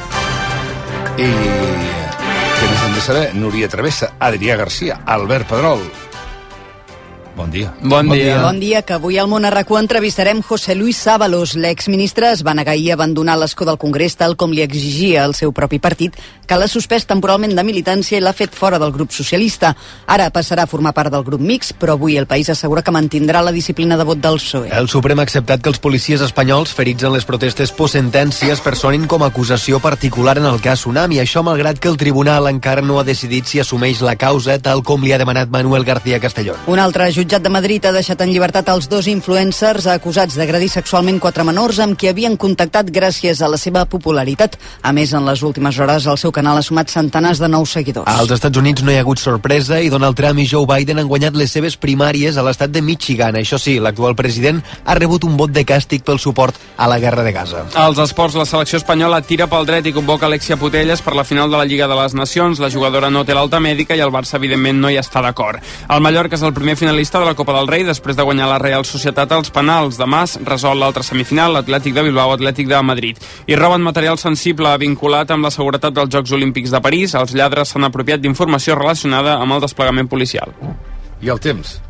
[1.21, 3.27] I què més hem de saber?
[3.39, 5.85] Núria Travessa, Adrià Garcia, Albert Pedrol.
[7.37, 7.73] Bon dia.
[7.81, 8.43] Bon, bon dia.
[8.43, 11.55] Bon dia, que avui al Món Arracó entrevistarem José Luis Sábalos.
[11.55, 15.35] L'exministre es va negar ahir a abandonar l'escó del Congrés tal com li exigia el
[15.39, 16.17] seu propi partit,
[16.47, 19.77] que l'ha suspès temporalment de militància i l'ha fet fora del grup socialista.
[20.07, 23.45] Ara passarà a formar part del grup mix, però avui el país assegura que mantindrà
[23.47, 24.73] la disciplina de vot del PSOE.
[24.75, 29.23] El Suprem ha acceptat que els policies espanyols ferits en les protestes post-sentències personin com
[29.23, 33.05] a acusació particular en el cas Tsunami, això malgrat que el tribunal encara no ha
[33.05, 36.57] decidit si assumeix la causa tal com li ha demanat Manuel García Castellón.
[36.67, 41.19] Un altre jutjat de Madrid ha deixat en llibertat els dos influencers acusats d'agredir sexualment
[41.21, 44.57] quatre menors amb qui havien contactat gràcies a la seva popularitat.
[44.81, 48.09] A més, en les últimes hores el seu canal ha sumat centenars de nous seguidors.
[48.09, 51.11] Als Estats Units no hi ha hagut sorpresa i Donald Trump i Joe Biden han
[51.11, 53.37] guanyat les seves primàries a l'estat de Michigan.
[53.37, 57.27] Això sí, l'actual president ha rebut un vot de càstig pel suport a la guerra
[57.27, 57.67] de Gaza.
[57.75, 61.53] Als esports, la selecció espanyola tira pel dret i convoca Alexia Putelles per la final
[61.53, 62.65] de la Lliga de les Nacions.
[62.65, 65.61] La jugadora no té l'alta mèdica i el Barça, evidentment, no hi està d'acord.
[65.91, 68.61] El Mallorca és el primer finalista de la Copa del Rei després de guanyar la
[68.63, 69.99] Real Societat als penals.
[69.99, 73.19] Demà resol l'altra semifinal, l'Atlètic de Bilbao, Atlètic de Madrid.
[73.51, 77.19] I roben material sensible vinculat amb la seguretat dels Jocs Olímpics de París.
[77.19, 80.55] Els lladres s'han apropiat d'informació relacionada amb el desplegament policial.
[81.21, 81.81] I el temps?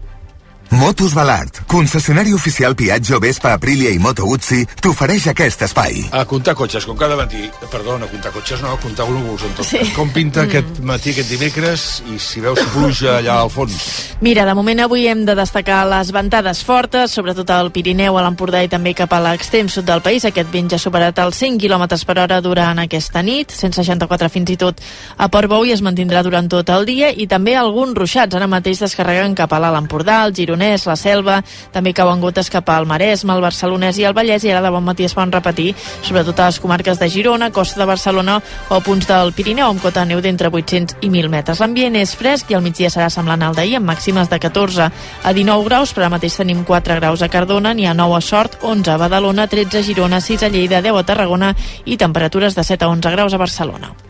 [0.71, 5.97] Motos Balart, concessionari oficial Piaggio, Vespa, Aprilia i Moto Guzzi, t'ofereix aquest espai.
[6.15, 7.49] A comptar cotxes, com cada matí.
[7.73, 9.81] Perdona, a comptar cotxes no, a comptar globus en tot sí.
[9.81, 9.91] cas.
[9.97, 10.47] Com pinta mm.
[10.47, 13.81] aquest matí, aquest dimecres, i si veus pluja allà al fons?
[14.23, 18.63] Mira, de moment avui hem de destacar les ventades fortes, sobretot al Pirineu, a l'Empordà
[18.63, 20.29] i també cap a l'extrem sud del país.
[20.29, 24.55] Aquest vent ja ha superat els 100 km per hora durant aquesta nit, 164 fins
[24.55, 24.79] i tot
[25.18, 28.79] a Portbou i es mantindrà durant tot el dia, i també alguns ruixats ara mateix
[28.87, 31.37] descarreguen cap a l'Alt Empordà, el Girona Solsonès, la Selva,
[31.73, 34.85] també cauen gotes cap al Maresme, el Barcelonès i el Vallès, i ara de bon
[34.85, 39.09] matí es poden repetir, sobretot a les comarques de Girona, Costa de Barcelona o punts
[39.09, 41.61] del Pirineu, amb cota neu d'entre 800 i 1.000 metres.
[41.61, 45.33] L'ambient és fresc i al migdia serà semblant al d'ahir, amb màximes de 14 a
[45.33, 48.61] 19 graus, però ara mateix tenim 4 graus a Cardona, n'hi ha 9 a Sort,
[48.61, 51.55] 11 a Badalona, 13 a Girona, 6 a Lleida, 10 a Tarragona
[51.87, 54.10] i temperatures de 7 a 11 graus a Barcelona.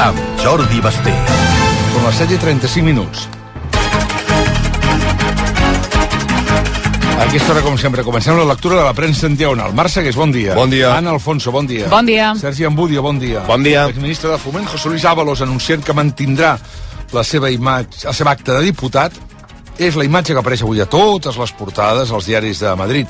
[0.00, 1.12] amb Jordi Basté.
[1.92, 3.26] Com les 7 i 35 minuts.
[7.18, 9.74] A aquesta hora, com sempre, comencem la lectura de la premsa en diagonal.
[9.76, 10.54] Marc Segués, bon dia.
[10.58, 10.94] Bon dia.
[10.96, 11.88] Ana Alfonso, bon dia.
[11.92, 12.32] Bon dia.
[12.40, 13.44] Sergi Ambudio, bon dia.
[13.46, 13.86] Bon dia.
[13.88, 16.56] Exministre de Foment, José Luis Ábalos, anunciant que mantindrà
[17.12, 19.14] la seva imatge, el seu acte de diputat,
[19.78, 23.08] és la imatge que apareix avui a totes les portades als diaris de Madrid.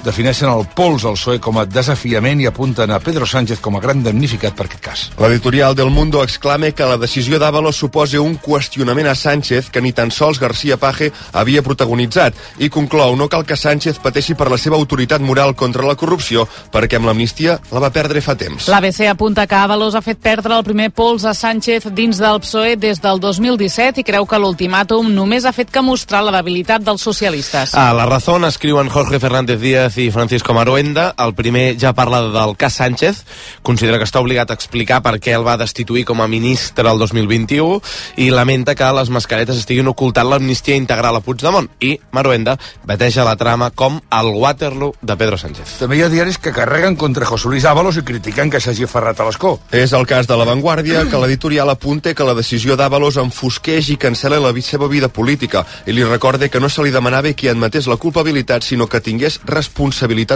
[0.00, 3.82] Defineixen el pols al PSOE com a desafiament i apunten a Pedro Sánchez com a
[3.84, 5.02] gran damnificat per aquest cas.
[5.20, 9.92] L'editorial del Mundo exclama que la decisió d'Ábalos suposa un qüestionament a Sánchez que ni
[9.92, 14.58] tan sols García Paje havia protagonitzat i conclou no cal que Sánchez pateixi per la
[14.58, 18.70] seva autoritat moral contra la corrupció perquè amb l'amnistia la va perdre fa temps.
[18.72, 22.78] L'ABC apunta que Ábalos ha fet perdre el primer pols a Sánchez dins del PSOE
[22.80, 27.04] des del 2017 i creu que l'ultimàtum només ha fet que mostrar la debilitat dels
[27.04, 27.76] socialistes.
[27.76, 31.14] A La Razón escriuen Jorge Fernández Díaz i Francisco Maruenda.
[31.18, 33.24] El primer ja parla del cas Sánchez,
[33.62, 37.00] considera que està obligat a explicar per què el va destituir com a ministre el
[37.00, 37.80] 2021
[38.22, 41.68] i lamenta que les mascaretes estiguin ocultant l'amnistia integral a Puigdemont.
[41.80, 45.78] I Maruenda bateja la trama com el Waterloo de Pedro Sánchez.
[45.80, 49.20] També hi ha diaris que carreguen contra José Luis Ábalos i critiquen que s'hagi aferrat
[49.20, 49.56] a l'escó.
[49.72, 53.98] És el cas de La Vanguardia, que l'editorial apunta que la decisió d'Ábalos enfosqueix i
[53.98, 57.86] cancela la seva vida política i li recorda que no se li demanava que admetés
[57.88, 59.79] la culpabilitat, sinó que tingués responsabilitat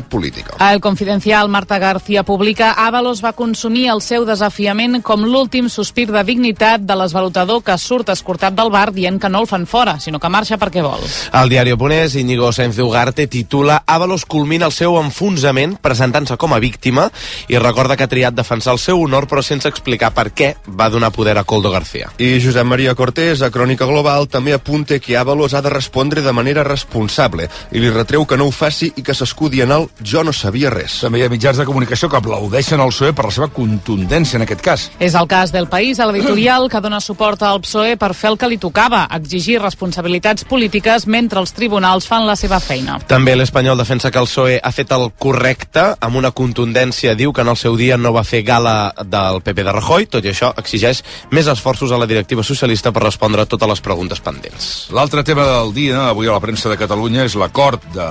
[0.09, 0.57] política.
[0.59, 6.09] A El Confidencial, Marta García publica Ábalos va consumir el seu desafiament com l'últim sospir
[6.13, 9.99] de dignitat de l'esvalutador que surt escortat del bar dient que no el fan fora,
[10.01, 11.03] sinó que marxa perquè vol.
[11.33, 16.55] El diari Oponés, Íñigo Sáenz de Ugarte, titula Ábalos culmina el seu enfonsament presentant-se com
[16.55, 17.11] a víctima
[17.49, 20.91] i recorda que ha triat defensar el seu honor però sense explicar per què va
[20.91, 22.11] donar poder a Coldo García.
[22.19, 26.33] I Josep Maria Cortés, a Crònica Global, també apunta que Ábalos ha de respondre de
[26.33, 30.23] manera responsable i li retreu que no ho faci i que s'escudi en el jo
[30.23, 31.01] no sabia res.
[31.03, 34.45] També hi ha mitjans de comunicació que aplaudeixen el PSOE per la seva contundència en
[34.45, 34.85] aquest cas.
[35.03, 38.39] És el cas del País, a l'editorial, que dona suport al PSOE per fer el
[38.39, 43.01] que li tocava, exigir responsabilitats polítiques mentre els tribunals fan la seva feina.
[43.11, 47.17] També l'Espanyol defensa que el PSOE ha fet el correcte amb una contundència.
[47.19, 50.23] Diu que en el seu dia no va fer gala del PP de Rajoy, tot
[50.23, 51.03] i això exigeix
[51.35, 54.73] més esforços a la directiva socialista per respondre a totes les preguntes pendents.
[54.95, 58.09] L'altre tema del dia, avui a la premsa de Catalunya, és l'acord de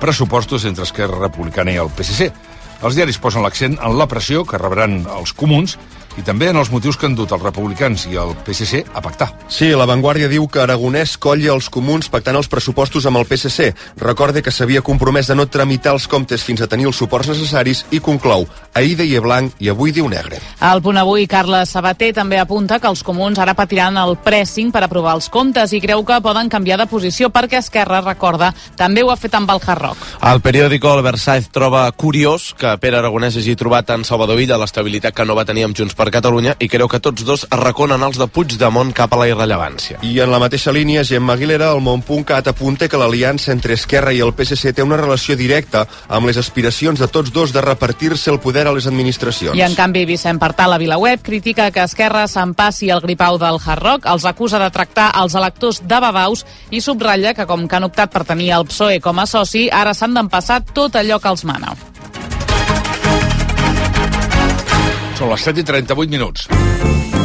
[0.00, 2.30] pressupostos entre Esquerra Republicana i el PSC.
[2.84, 5.78] Els diaris posen l'accent en la pressió que rebran els comuns
[6.16, 9.30] i també en els motius que han dut els republicans i el PSC a pactar.
[9.48, 13.72] Sí, la Vanguardia diu que Aragonès colla els comuns pactant els pressupostos amb el PSC.
[14.02, 17.84] Recorde que s'havia compromès de no tramitar els comptes fins a tenir els suports necessaris
[17.90, 18.46] i conclou
[18.76, 20.40] ahir deia blanc i avui diu negre.
[20.60, 24.84] Al punt avui, Carles Sabater també apunta que els comuns ara patiran el pressing per
[24.84, 29.10] aprovar els comptes i creu que poden canviar de posició perquè Esquerra, recorda, també ho
[29.10, 30.04] ha fet amb el Hard Rock.
[30.30, 35.16] El periòdico Albert Saez troba curiós que Pere Aragonès hagi trobat en Salvador Illa l'estabilitat
[35.16, 38.02] que no va tenir amb Junts per Catalunya i creu que tots dos es reconen
[38.02, 40.00] els de Puigdemont cap a la irrellevància.
[40.06, 44.20] I en la mateixa línia, Gemma Aguilera, el Montpunt.cat apunta que l'aliança entre Esquerra i
[44.24, 48.40] el PSC té una relació directa amb les aspiracions de tots dos de repartir-se el
[48.40, 49.56] poder a les administracions.
[49.58, 53.82] I en canvi, Vicent Partal a Vilaweb critica que Esquerra s'empassi el gripau del Hard
[53.82, 57.88] Rock, els acusa de tractar els electors de babaus i subratlla que com que han
[57.88, 61.44] optat per tenir el PSOE com a soci, ara s'han d'empassar tot allò que els
[61.44, 61.76] mana.
[65.16, 66.44] Són les 7 i 38 minuts.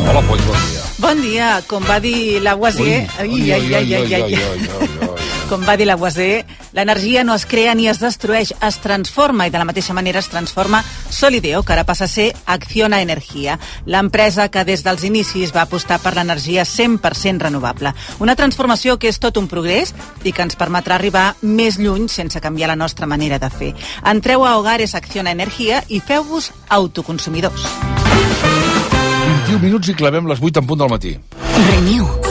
[0.08, 0.84] Hola, Poll, bon dia.
[1.04, 3.02] Bon dia, com va dir Lavoisier...
[3.20, 5.11] Ai, ai, ai, ai, ai,
[5.52, 9.60] Com va dir Lavoisier, l'energia no es crea ni es destrueix, es transforma i de
[9.60, 10.80] la mateixa manera es transforma
[11.12, 16.00] Solideo, que ara passa a ser Acciona Energia, l'empresa que des dels inicis va apostar
[16.00, 17.92] per l'energia 100% renovable.
[18.24, 19.92] Una transformació que és tot un progrés
[20.24, 23.76] i que ens permetrà arribar més lluny sense canviar la nostra manera de fer.
[24.08, 27.68] Entreu a Hogares Acciona Energia i feu-vos autoconsumidors.
[29.28, 31.18] 21 minuts i clavem les 8 en punt del matí.
[31.68, 32.31] Renew.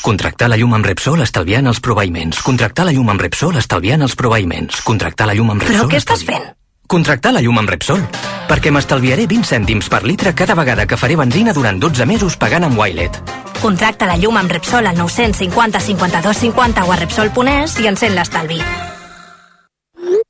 [0.00, 2.40] Contractar la llum amb Repsol estalviant els proveïments.
[2.46, 4.80] Contractar la llum amb Repsol estalviant els proveïments.
[4.86, 5.84] Contractar la llum amb Repsol...
[5.84, 6.46] Però què estàs fent?
[6.88, 8.00] Contractar la llum amb Repsol.
[8.48, 12.66] Perquè m'estalviaré 20 cèntims per litre cada vegada que faré benzina durant 12 mesos pagant
[12.68, 13.20] amb Wilet.
[13.60, 18.62] Contracta la llum amb Repsol al 950 52 50 o a Repsol.es i encén l'estalvi.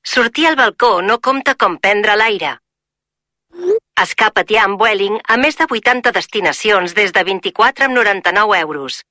[0.02, 2.58] Sortir al balcó no compta com prendre l'aire.
[4.02, 9.02] Escapa't ja amb Vueling a més de 80 destinacions des de 24 amb 99 euros.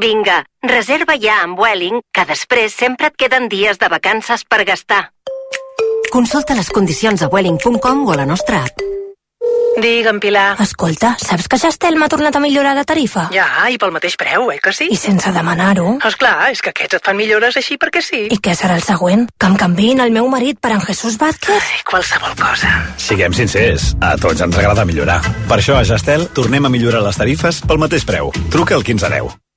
[0.00, 5.08] Vinga, reserva ja amb Vueling, que després sempre et queden dies de vacances per gastar.
[6.14, 8.99] Consulta les condicions a welling.com o a la nostra app.
[9.78, 10.56] Digue'm, Pilar.
[10.60, 13.28] Escolta, saps que Gestel m'ha tornat a millorar la tarifa?
[13.34, 14.88] Ja, i pel mateix preu, eh que sí?
[14.90, 15.98] I sense demanar-ho.
[16.04, 18.26] Esclar, és que aquests et fan millores així perquè sí.
[18.30, 19.28] I què serà el següent?
[19.38, 21.70] Que em canviïn el meu marit per en Jesús Vázquez?
[21.70, 22.72] Ai, qualsevol cosa.
[22.96, 25.20] Siguem sincers, a tots ens agrada millorar.
[25.48, 28.34] Per això a Gestel tornem a millorar les tarifes pel mateix preu.
[28.50, 29.49] Truca al 1510.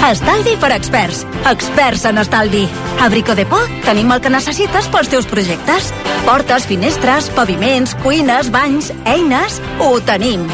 [0.00, 1.26] Estalvi per experts.
[1.46, 2.64] Experts en estalvi.
[3.00, 5.90] A Brico de Po tenim el que necessites pels teus projectes.
[6.24, 9.60] Portes, finestres, paviments, cuines, banys, eines...
[9.78, 10.46] Ho tenim.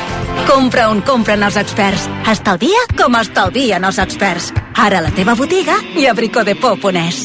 [0.51, 2.09] Compra on compren els experts.
[2.31, 4.51] Estalvia com estalvien els experts.
[4.75, 7.23] Ara la teva botiga i a bricodepo.es.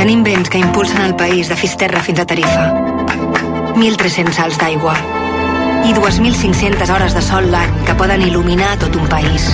[0.00, 2.68] Tenim vents que impulsen el país de Fisterra fins a Tarifa.
[3.74, 5.19] 1.300 salts d'aigua
[5.86, 9.50] i 2.500 hores de sol l'any que poden il·luminar tot un país.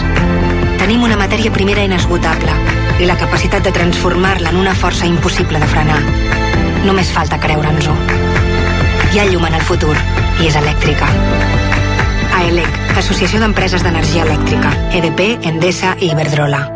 [0.81, 2.53] Tenim una matèria primera inesgotable
[3.01, 5.99] i la capacitat de transformar-la en una força impossible de frenar.
[6.87, 7.97] Només falta creure'ns-ho.
[9.13, 9.97] Hi ha llum en el futur
[10.43, 11.11] i és elèctrica.
[12.37, 16.76] AELEC, Associació d'Empreses d'Energia Elèctrica, EDP, Endesa i Iberdrola.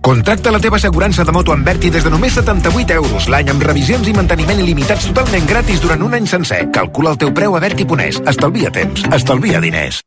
[0.00, 3.64] Contracta la teva assegurança de moto amb Berti des de només 78 euros l'any amb
[3.66, 6.64] revisions i manteniment il·limitats totalment gratis durant un any sencer.
[6.72, 8.22] Calcula el teu preu a Berti.es.
[8.26, 9.04] Estalvia temps.
[9.12, 10.02] Estalvia diners.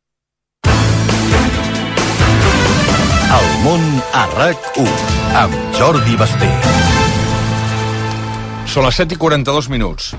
[3.32, 3.84] El món
[4.18, 4.90] a RAC1
[5.44, 6.52] amb Jordi Basté.
[8.72, 10.14] Són les 7 i 42 minuts.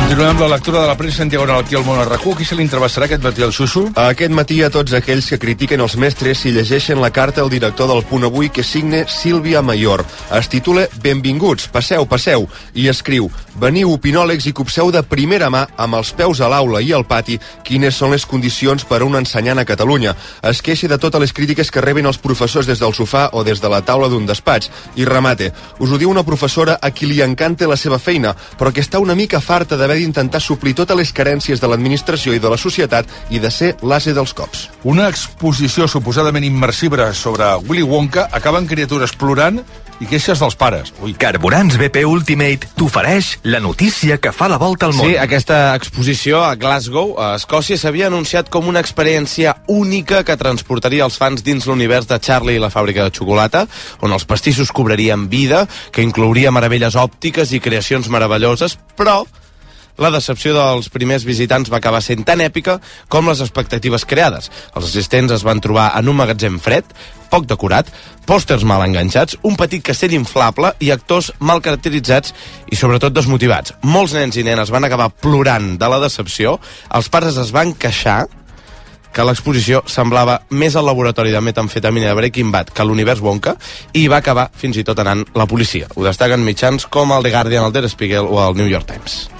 [0.00, 2.32] Continuem amb la lectura de la premsa en diagonal aquí al món RAC1.
[2.38, 3.82] Qui se li entrevestarà aquest matí al Xuxu?
[4.00, 7.86] Aquest matí a tots aquells que critiquen els mestres si llegeixen la carta al director
[7.90, 10.02] del Punt Avui que signe Sílvia Mayor.
[10.38, 13.28] Es titula Benvinguts, passeu, passeu, i escriu
[13.60, 17.36] Veniu opinòlegs i copseu de primera mà amb els peus a l'aula i al pati
[17.66, 20.14] quines són les condicions per a un ensenyant a Catalunya.
[20.48, 23.60] Es queixa de totes les crítiques que reben els professors des del sofà o des
[23.60, 24.70] de la taula d'un despatx.
[24.96, 25.50] I remate.
[25.78, 29.02] Us ho diu una professora a qui li encanta la seva feina, però que està
[29.02, 33.10] una mica farta d'haver d'intentar suplir totes les carències de l'administració i de la societat
[33.34, 34.68] i de ser l'ase dels cops.
[34.86, 39.58] Una exposició suposadament immersiva sobre Willy Wonka acaba en criatures plorant
[40.00, 40.92] i queixes dels pares.
[41.04, 41.12] Ui.
[41.18, 45.10] Carburants BP Ultimate t'ofereix la notícia que fa la volta al món.
[45.10, 51.04] Sí, aquesta exposició a Glasgow, a Escòcia, s'havia anunciat com una experiència única que transportaria
[51.04, 53.66] els fans dins l'univers de Charlie i la fàbrica de xocolata,
[54.00, 59.20] on els pastissos cobrarien vida, que inclouria meravelles òptiques i creacions meravelloses, però
[59.98, 62.78] la decepció dels primers visitants va acabar sent tan èpica
[63.08, 64.50] com les expectatives creades.
[64.74, 66.84] Els assistents es van trobar en un magatzem fred,
[67.30, 67.88] poc decorat,
[68.26, 72.34] pòsters mal enganxats, un petit castell inflable i actors mal caracteritzats
[72.70, 73.74] i sobretot desmotivats.
[73.82, 76.58] Molts nens i nenes van acabar plorant de la decepció,
[76.94, 78.26] els pares es van queixar
[79.10, 83.56] que l'exposició semblava més al laboratori de metamfetamina de Breaking Bad que l'univers Wonka
[83.98, 85.90] i va acabar fins i tot anant la policia.
[85.96, 89.39] Ho destaquen mitjans com el The Guardian, el Der Spiegel o el New York Times.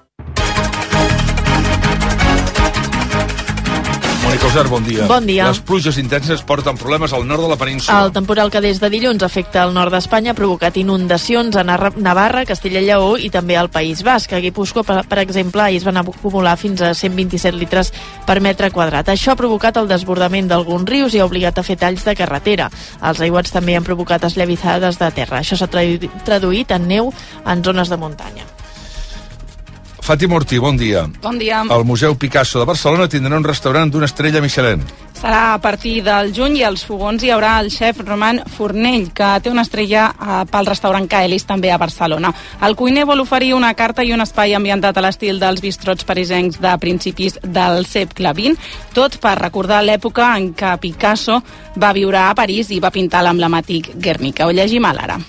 [4.31, 5.05] Mònica Usar, bon dia.
[5.09, 5.43] Bon dia.
[5.49, 7.97] Les pluges intenses porten problemes al nord de la península.
[8.05, 12.45] El temporal que des de dilluns afecta el nord d'Espanya ha provocat inundacions a Navarra,
[12.47, 14.31] Castella i Lleó i també al País Basc.
[14.31, 17.91] A Guipúscoa, per, per exemple, ahir es van acumular fins a 127 litres
[18.25, 19.11] per metre quadrat.
[19.11, 22.69] Això ha provocat el desbordament d'alguns rius i ha obligat a fer talls de carretera.
[23.03, 25.41] Els aiguats també han provocat esllavissades de terra.
[25.43, 27.11] Això s'ha tradu- traduït en neu
[27.43, 28.47] en zones de muntanya.
[30.01, 31.05] Fàtima Ortí, bon dia.
[31.21, 31.61] Bon dia.
[31.69, 34.81] El Museu Picasso de Barcelona tindrà un restaurant d'una estrella Michelin.
[35.13, 39.27] Serà a partir del juny i als fogons hi haurà el xef Roman Fornell, que
[39.45, 42.31] té una estrella eh, pel restaurant Caelis també a Barcelona.
[42.65, 46.57] El cuiner vol oferir una carta i un espai ambientat a l'estil dels bistrots parisencs
[46.63, 51.43] de principis del segle XX, tot per recordar l'època en què Picasso
[51.77, 54.49] va viure a París i va pintar l'emblemàtic Guernica.
[54.49, 55.21] Ho llegim a l'ara.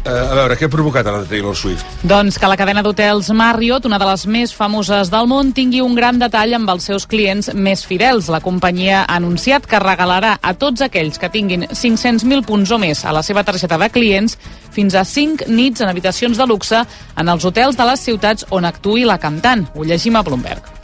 [0.00, 1.84] Eh, a veure, què ha provocat ara de Taylor Swift?
[2.08, 5.94] Doncs que la cadena d'hotels Marriott, una de les més famoses del món, tingui un
[5.98, 8.30] gran detall amb els seus clients més fidels.
[8.32, 13.04] La companyia ha anunciat que regalarà a tots aquells que tinguin 500.000 punts o més
[13.04, 14.38] a la seva targeta de clients
[14.72, 18.64] fins a 5 nits en habitacions de luxe en els hotels de les ciutats on
[18.64, 19.68] actui la cantant.
[19.76, 20.79] Ho llegim a Bloomberg.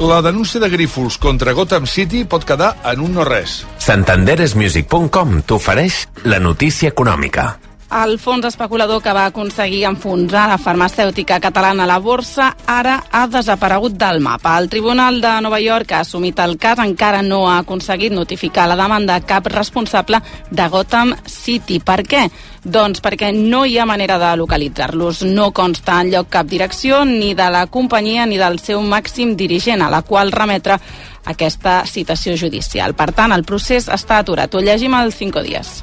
[0.00, 3.60] La denúncia de Grífols contra Gotham City pot quedar en un no res.
[3.84, 7.52] Santanderesmusic.com t'ofereix la notícia econòmica.
[7.92, 13.26] El fons especulador que va aconseguir enfonsar la farmacèutica catalana a la borsa ara ha
[13.28, 14.54] desaparegut del mapa.
[14.56, 18.78] El Tribunal de Nova York ha assumit el cas encara no ha aconseguit notificar la
[18.80, 21.82] demanda a cap responsable de Gotham City.
[21.84, 22.24] Per què?
[22.64, 25.26] Doncs perquè no hi ha manera de localitzar-los.
[25.28, 29.84] No consta en lloc cap direcció ni de la companyia ni del seu màxim dirigent,
[29.84, 30.80] a la qual remetre
[31.28, 32.96] aquesta citació judicial.
[32.96, 34.54] Per tant, el procés està aturat.
[34.54, 35.82] Ho llegim al 5 dies.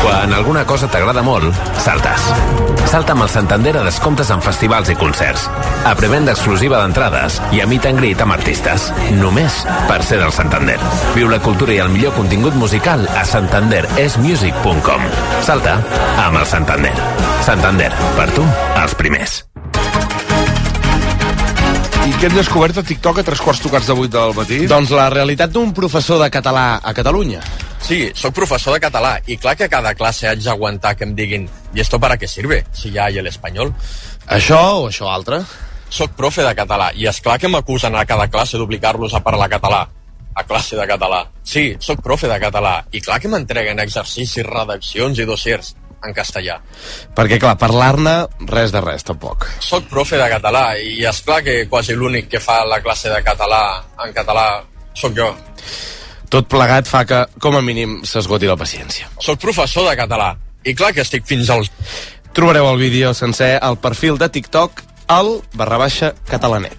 [0.00, 1.54] Quan alguna cosa t'agrada molt,
[1.84, 2.24] saltes.
[2.90, 5.44] Salta amb el Santander a descomptes en festivals i concerts.
[5.86, 8.88] A prevenda exclusiva d'entrades i a meet and greet amb artistes.
[9.20, 10.78] Només per ser del Santander.
[11.14, 15.06] Viu la cultura i el millor contingut musical a santanderesmusic.com.
[15.46, 15.78] Salta
[16.26, 16.96] amb el Santander.
[17.46, 18.46] Santander, per tu,
[18.82, 19.44] els primers.
[22.00, 24.62] I què hem descobert a TikTok a tres quarts tocats de vuit del matí?
[24.70, 27.42] Doncs la realitat d'un professor de català a Catalunya.
[27.84, 31.12] Sí, sóc professor de català i clar que a cada classe haig d'aguantar que em
[31.14, 31.44] diguin
[31.74, 32.64] ¿y esto para qué sirve?
[32.72, 33.74] Si ja hi ha l'espanyol.
[34.26, 35.42] Això o això altre?
[35.90, 39.50] Soc profe de català i és clar que m'acusen a cada classe d'obligar-los a parlar
[39.52, 39.86] català.
[40.34, 41.26] A classe de català.
[41.44, 45.74] Sí, sóc profe de català i clar que m'entreguen exercicis, redaccions i dossiers
[46.06, 46.58] en castellà.
[47.16, 48.14] Perquè, clar, parlar-ne,
[48.50, 49.46] res de res, tampoc.
[49.64, 53.22] Soc profe de català i és clar que quasi l'únic que fa la classe de
[53.26, 53.62] català
[54.04, 54.46] en català
[54.96, 55.32] sóc jo.
[56.30, 59.10] Tot plegat fa que, com a mínim, s'esgoti la paciència.
[59.18, 60.34] Soc professor de català
[60.64, 61.72] i clar que estic fins als...
[62.36, 66.78] Trobareu el vídeo sencer al perfil de TikTok al barra baixa catalanet.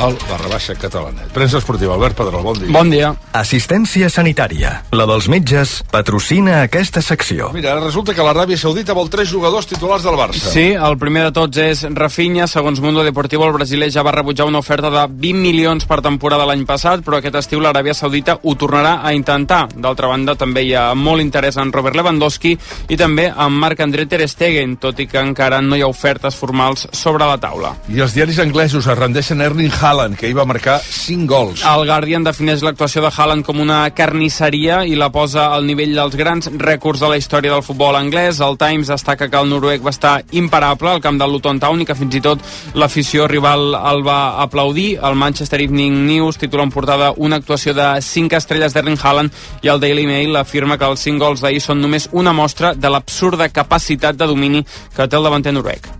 [0.00, 1.28] El barra baixa catalanet.
[1.34, 2.72] Premsa esportiva, Albert Pedrol, bon dia.
[2.72, 3.10] Bon dia.
[3.36, 4.70] Assistència sanitària.
[4.96, 7.50] La dels metges patrocina aquesta secció.
[7.52, 10.54] Mira, resulta que l'Aràbia Saudita vol tres jugadors titulars del Barça.
[10.54, 12.46] Sí, el primer de tots és Rafinha.
[12.48, 16.48] Segons Mundo Deportivo, el brasiler ja va rebutjar una oferta de 20 milions per temporada
[16.48, 19.66] l'any passat, però aquest estiu l'Aràbia Saudita ho tornarà a intentar.
[19.76, 22.54] D'altra banda, també hi ha molt interès en Robert Lewandowski
[22.88, 26.88] i també en Marc-André Ter Stegen, tot i que encara no hi ha ofertes formals
[26.96, 27.76] sobre la taula.
[27.92, 31.62] I els diaris anglesos es rendeixen a Erling Haaland, que hi va marcar 5 gols.
[31.66, 36.14] El Guardian defineix l'actuació de Haaland com una carnisseria i la posa al nivell dels
[36.14, 38.38] grans rècords de la història del futbol anglès.
[38.38, 41.88] El Times destaca que el noruec va estar imparable al camp del Luton Town i
[41.88, 42.38] que fins i tot
[42.78, 45.00] l'afició rival el va aplaudir.
[45.02, 49.34] El Manchester Evening News titula en portada una actuació de 5 estrelles d'Erling Haaland
[49.66, 52.90] i el Daily Mail afirma que els 5 gols d'ahir són només una mostra de
[52.94, 54.62] l'absurda capacitat de domini
[54.94, 55.90] que té el davanter noruec.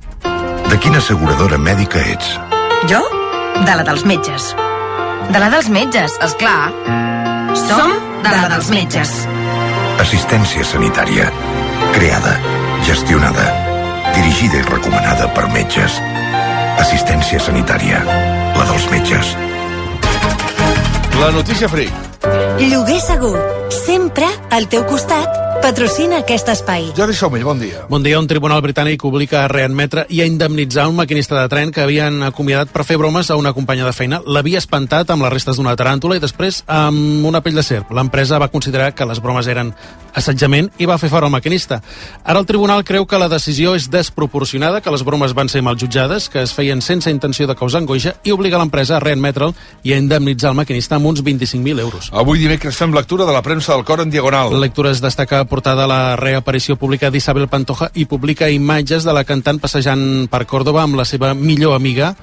[0.71, 2.37] De quina asseguradora mèdica ets?
[2.87, 3.03] Jo?
[3.61, 4.45] De la dels metges.
[5.31, 6.71] De la dels metges, és clar.
[7.61, 7.93] Som
[8.25, 9.13] de la dels metges.
[10.01, 11.27] Assistència sanitària.
[11.93, 12.33] Creada,
[12.89, 13.45] gestionada,
[14.15, 16.01] dirigida i recomanada per metges.
[16.81, 18.01] Assistència sanitària.
[18.57, 19.37] La dels metges.
[21.21, 21.93] La notícia freak.
[22.59, 23.37] Lloguer segur.
[23.85, 25.51] Sempre al teu costat.
[25.61, 26.87] Patrocina aquest espai.
[26.97, 27.83] Jordi Somell, bon dia.
[27.91, 28.17] Bon dia.
[28.19, 32.23] Un tribunal britànic obliga a readmetre i a indemnitzar un maquinista de tren que havien
[32.25, 34.23] acomiadat per fer bromes a una companya de feina.
[34.25, 37.93] L'havia espantat amb les restes d'una taràntula i després amb una pell de serp.
[37.93, 39.75] L'empresa va considerar que les bromes eren
[40.17, 41.83] assetjament i va fer fora el maquinista.
[42.25, 45.77] Ara el tribunal creu que la decisió és desproporcionada, que les bromes van ser mal
[45.77, 49.53] jutjades, que es feien sense intenció de causar angoixa i obliga l'empresa a readmetre'l
[49.85, 52.11] i a indemnitzar el maquinista amb uns 25.000 euros.
[52.15, 54.55] Avui dimecres fem lectura de la premsa del cor en diagonal.
[54.55, 59.27] La lectura es destaca portada la reaparició pública d'Isabel Pantoja i publica imatges de la
[59.29, 62.15] cantant passejant per Còrdoba amb la seva millor amiga,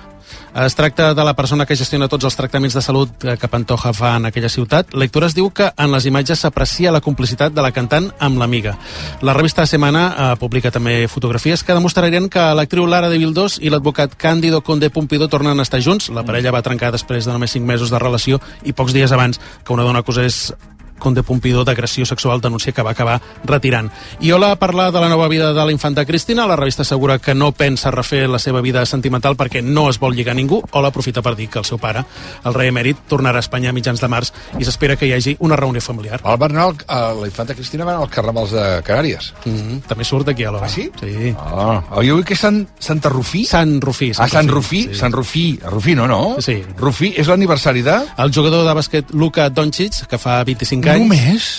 [0.57, 4.15] Es tracta de la persona que gestiona tots els tractaments de salut que Pantoja fa
[4.17, 4.93] en aquella ciutat.
[4.97, 8.77] Lectures diu que en les imatges s'aprecia la complicitat de la cantant amb l'amiga.
[9.21, 13.69] La revista Semana eh, publica també fotografies que demostrarien que l'actriu Lara de Vildós i
[13.69, 16.09] l'advocat Càndido Conde Pompidou tornen a estar junts.
[16.09, 19.39] La parella va trencar després de només 5 mesos de relació i pocs dies abans
[19.63, 20.53] que una dona acusés
[20.97, 23.91] Conde Pompidou d'agressió sexual denuncia que va acabar retirant.
[24.19, 26.47] I Ola parla de la nova vida de la infanta Cristina.
[26.47, 30.15] La revista assegura que no pensa refer la seva vida sentimental perquè no es vol
[30.15, 30.61] lligar a ningú.
[30.71, 32.03] Ola aprofita per dir que el seu pare,
[32.43, 35.35] el rei emèrit, tornarà a Espanya a mitjans de març i s'espera que hi hagi
[35.39, 36.21] una reunió familiar.
[36.23, 39.33] El Bernal, eh, la infanta Cristina va anar als carnavals de Canàries.
[39.45, 39.81] Mm -hmm.
[39.87, 40.65] També surt aquí a l'hora.
[40.65, 40.89] Ah, sí?
[40.99, 41.35] Sí.
[41.37, 43.45] Ah, jo vull que és Sant, Santa Rufí?
[43.45, 44.11] Sant Rufí.
[44.17, 44.95] Ah, Sant Rufí, sí.
[44.95, 45.59] Sant Rufí.
[45.63, 46.37] Rufí no, no?
[46.39, 46.63] Sí.
[46.77, 47.97] Rufí és l'aniversari de...
[48.17, 51.07] El jugador de bàsquet Luka Doncic, que fa 25 anys...
[51.07, 51.49] Només?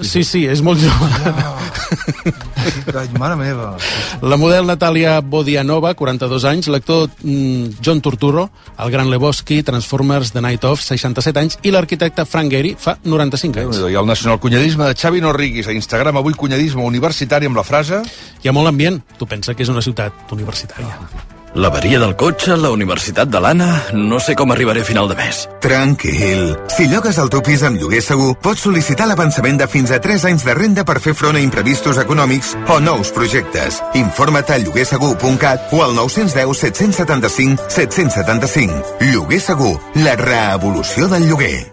[0.00, 1.08] Sí, sí, és molt jove.
[2.96, 3.72] Ai, mare meva.
[4.24, 8.46] La model Natàlia Bodianova, 42 anys, l'actor mm, John Turturro,
[8.80, 13.66] el gran Lebowski, Transformers The Night Of, 67 anys, i l'arquitecte Frank Gehry fa 95
[13.66, 13.82] anys.
[13.92, 18.00] I el nacional cunyadisme de Xavi Norriguis a Instagram, avui cunyadisme universitari amb la frase...
[18.42, 19.02] Hi ha molt ambient.
[19.20, 20.96] Tu pensa que és una ciutat universitària.
[21.54, 23.68] L'averia del cotxe, la universitat de l'Anna...
[23.92, 25.42] No sé com arribaré a final de mes.
[25.60, 26.54] Tranquil.
[26.72, 30.24] Si llogues el teu pis amb lloguer segur, pots sol·licitar l'avançament de fins a 3
[30.30, 33.82] anys de renda per fer front a imprevistos econòmics o nous projectes.
[34.00, 38.96] Informa't a lloguersegur.cat o al 910 775 775.
[39.12, 41.71] Lloguer segur, la reevolució del lloguer.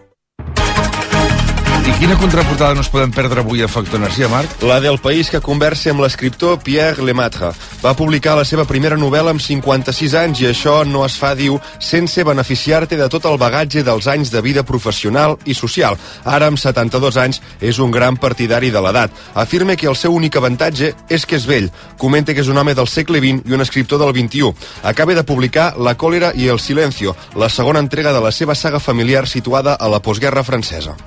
[1.79, 4.51] I quina contraportada no es podem perdre avui a Factor Energia, Marc?
[4.67, 7.53] La del País que conversa amb l'escriptor Pierre Lemaitre.
[7.79, 11.55] Va publicar la seva primera novel·la amb 56 anys i això no es fa, diu,
[11.79, 15.95] sense beneficiar-te de tot el bagatge dels anys de vida professional i social.
[16.25, 19.15] Ara, amb 72 anys, és un gran partidari de l'edat.
[19.33, 21.71] Afirma que el seu únic avantatge és que és vell.
[21.97, 24.51] Comenta que és un home del segle XX i un escriptor del XXI.
[24.83, 28.83] Acaba de publicar La còlera i el silencio, la segona entrega de la seva saga
[28.83, 30.97] familiar situada a la postguerra francesa.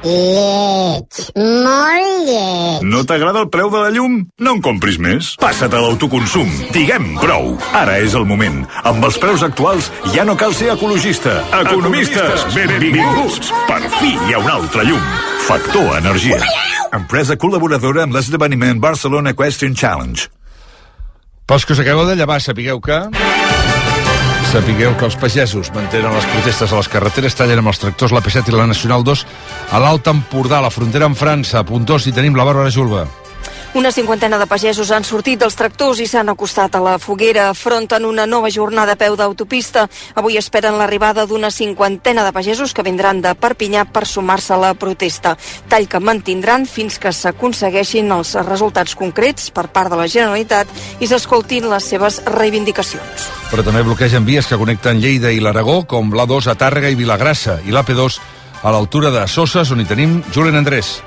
[0.00, 2.84] Lleig, molt lleig.
[2.88, 4.14] No t'agrada el preu de la llum?
[4.40, 5.34] No en compris més.
[5.42, 6.48] Passa't a l'autoconsum.
[6.72, 7.52] Diguem prou.
[7.76, 8.62] Ara és el moment.
[8.88, 11.36] Amb els preus actuals ja no cal ser ecologista.
[11.60, 13.52] Economistes, benvinguts.
[13.68, 15.04] Per fi hi ha un altre llum.
[15.44, 16.40] Factor Energia.
[16.96, 20.30] Empresa col·laboradora amb l'esdeveniment Barcelona Question Challenge.
[21.44, 23.04] Pels que us acabeu de llevar, sapigueu que...
[24.50, 28.18] Sapigueu que els pagesos mantenen les protestes a les carreteres, tallen amb els tractors la
[28.18, 29.22] P7 i la Nacional 2
[29.70, 31.60] a l'Alt Empordà, a la frontera amb França.
[31.60, 33.04] A Puntós hi tenim la Bàrbara Julva.
[33.72, 37.44] Una cinquantena de pagesos han sortit dels tractors i s'han acostat a la foguera.
[37.52, 39.84] Afronten una nova jornada a peu d'autopista.
[40.18, 44.72] Avui esperen l'arribada d'una cinquantena de pagesos que vindran de Perpinyà per sumar-se a la
[44.74, 45.36] protesta.
[45.70, 50.66] Tall que mantindran fins que s'aconsegueixin els resultats concrets per part de la Generalitat
[50.98, 53.28] i s'escoltin les seves reivindicacions.
[53.52, 57.60] Però també bloquegen vies que connecten Lleida i l'Aragó, com l'A2 a Tàrrega i Vilagrassa,
[57.62, 58.18] i l'AP2
[58.66, 60.98] a l'altura de Soses, on hi tenim Julen Andrés.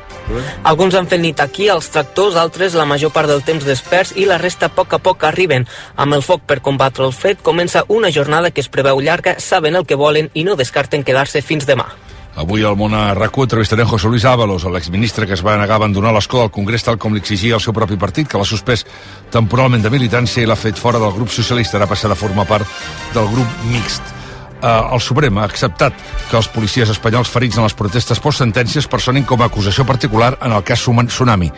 [0.63, 4.27] Alguns han fet nit aquí, els tractors, altres la major part del temps desperts i
[4.29, 5.67] la resta a poc a poc arriben.
[5.95, 9.75] Amb el foc per combatre el fred comença una jornada que es preveu llarga, saben
[9.75, 11.91] el que volen i no descarten quedar-se fins demà.
[12.33, 15.81] Avui al món a RAC1 entrevistarem José Luis Ábalos, l'exministre que es va negar a
[15.83, 18.87] abandonar l'escó del Congrés tal com l'exigia el seu propi partit, que l'ha suspès
[19.29, 22.65] temporalment de militància i l'ha fet fora del grup socialista, ara passarà a formar part
[23.13, 24.22] del grup mixt
[24.63, 25.95] el Suprem ha acceptat
[26.29, 30.55] que els policies espanyols ferits en les protestes post-sentències personin com a acusació particular en
[30.55, 31.51] el cas Tsunami.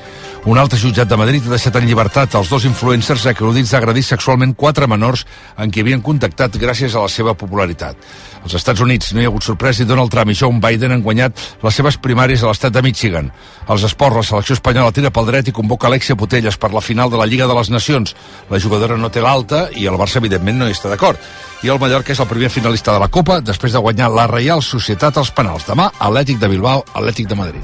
[0.46, 4.54] Un altre jutjat de Madrid ha deixat en llibertat els dos influencers acredits d'agredir sexualment
[4.54, 5.26] quatre menors
[5.58, 7.98] en qui havien contactat gràcies a la seva popularitat.
[8.44, 11.02] Als Estats Units no hi ha hagut sorpresa i Donald Trump i Joe Biden han
[11.02, 13.32] guanyat les seves primàries a l'estat de Michigan.
[13.70, 17.10] Els esports, la selecció espanyola tira pel dret i convoca Alexia Putelles per la final
[17.10, 18.16] de la Lliga de les Nacions.
[18.50, 21.18] La jugadora no té l'alta i el Barça, evidentment, no hi està d'acord.
[21.66, 24.62] I el Mallorca és el primer finalista de la Copa després de guanyar la Reial
[24.62, 25.64] Societat als penals.
[25.66, 27.64] Demà, Atlètic de Bilbao, Atlètic de Madrid.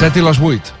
[0.00, 0.72] 7 i les 8.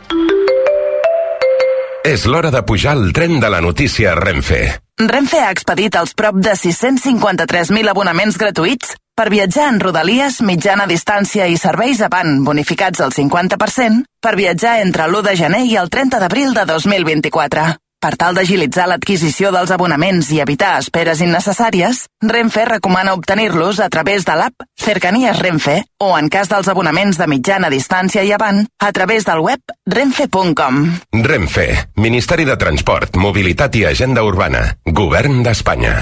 [2.10, 4.58] És l'hora de pujar al tren de la notícia Renfe.
[4.98, 11.46] Renfe ha expedit els prop de 653.000 abonaments gratuïts per viatjar en rodalies, mitjana distància
[11.46, 16.18] i serveis avant bonificats al 50% per viatjar entre l'1 de gener i el 30
[16.24, 17.68] d'abril de 2024.
[18.00, 24.24] Per tal d'agilitzar l'adquisició dels abonaments i evitar esperes innecessàries, Renfe recomana obtenir-los a través
[24.24, 28.90] de l'app Cercanies Renfe o, en cas dels abonaments de mitjana distància i avant, a
[28.96, 30.80] través del web renfe.com.
[31.28, 31.66] Renfe,
[32.00, 35.98] Ministeri de Transport, Mobilitat i Agenda Urbana, Govern d'Espanya.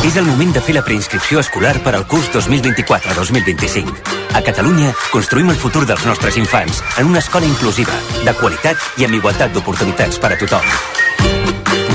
[0.00, 3.98] És el moment de fer la preinscripció escolar per al curs 2024-2025.
[4.32, 7.92] A Catalunya construïm el futur dels nostres infants en una escola inclusiva,
[8.24, 10.64] de qualitat i amb igualtat d'oportunitats per a tothom.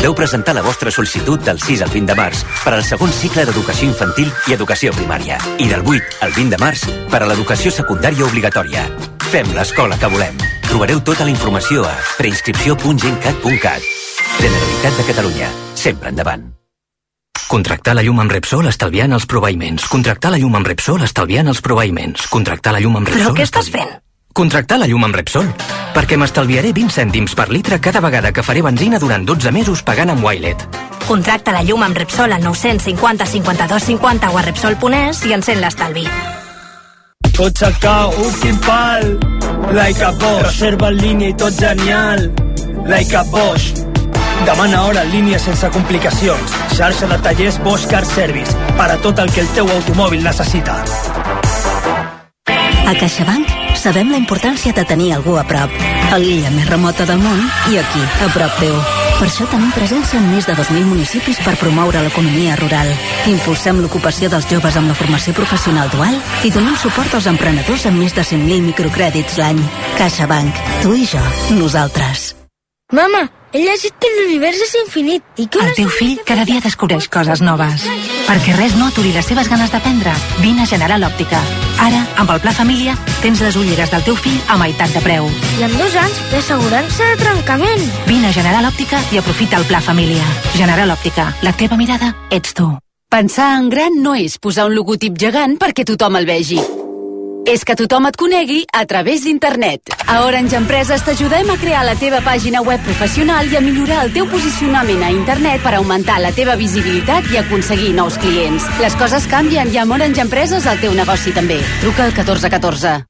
[0.06, 3.42] Podeu presentar la vostra sol·licitud del 6 al 20 de març per al segon cicle
[3.48, 7.74] d'educació infantil i educació primària i del 8 al 20 de març per a l'educació
[7.74, 8.86] secundària obligatòria.
[9.32, 10.38] Fem l'escola que volem.
[10.68, 13.90] Trobareu tota la informació a preinscripció.gencat.cat.
[14.38, 15.50] Generalitat de Catalunya.
[15.74, 16.46] Sempre endavant.
[17.46, 19.86] Contractar la llum amb Repsol estalviant els proveïments.
[19.92, 22.26] Contractar la llum amb Repsol estalviant els proveïments.
[22.34, 23.28] Contractar la llum amb Repsol...
[23.30, 23.92] Però què estàs fent?
[24.36, 25.46] Contractar la llum amb Repsol.
[25.94, 30.12] Perquè m'estalviaré 20 cèntims per litre cada vegada que faré benzina durant 12 mesos pagant
[30.16, 30.66] amb Wilet.
[31.06, 36.10] Contracta la llum amb Repsol al 950 52 50 o a Repsol.es i encén l'estalvi.
[37.38, 39.12] Cotxe cau, últim pal.
[39.76, 40.50] Like a Bosch.
[40.50, 42.32] Reserva en línia i tot genial.
[42.90, 43.85] Like a Bosch.
[44.44, 46.52] Demana hora en línia sense complicacions.
[46.76, 48.52] Xarxa de tallers Bosch Car Service.
[48.76, 50.82] Per a tot el que el teu automòbil necessita.
[52.86, 55.72] A CaixaBank sabem la importància de tenir algú a prop.
[56.14, 57.40] A l'illa més remota del món
[57.72, 58.76] i aquí, a prop teu.
[59.16, 62.90] Per això tenim presència en més de 2.000 municipis per promoure l'economia rural.
[63.32, 68.04] Impulsem l'ocupació dels joves amb la formació professional dual i donem suport als emprenedors amb
[68.04, 69.64] més de 100.000 microcrèdits l'any.
[69.98, 70.60] CaixaBank.
[70.84, 71.24] Tu i jo.
[71.56, 72.34] Nosaltres.
[72.92, 73.24] Mama,
[73.56, 75.62] he llegit que l'univers és infinit i que...
[75.64, 77.86] El teu fill cada dia descobreix coses noves.
[78.28, 80.12] Perquè res no aturi les seves ganes d'aprendre.
[80.42, 81.40] Vine a General Òptica.
[81.86, 85.30] Ara, amb el Pla Família, tens les ulleres del teu fill a meitat de preu.
[85.60, 87.86] I amb dos anys d'assegurança de trencament.
[88.10, 90.26] Vine a General Òptica i aprofita el Pla Família.
[90.58, 92.74] General Òptica, la teva mirada ets tu.
[93.08, 96.60] Pensar en gran no és posar un logotip gegant perquè tothom el vegi.
[97.46, 99.94] És que tothom et conegui a través d'internet.
[100.10, 104.14] A Orange Empreses t'ajudem a crear la teva pàgina web professional i a millorar el
[104.18, 108.66] teu posicionament a internet per augmentar la teva visibilitat i aconseguir nous clients.
[108.82, 111.62] Les coses canvien i amb Orange Empreses el teu negoci també.
[111.84, 113.04] Truca al 1414.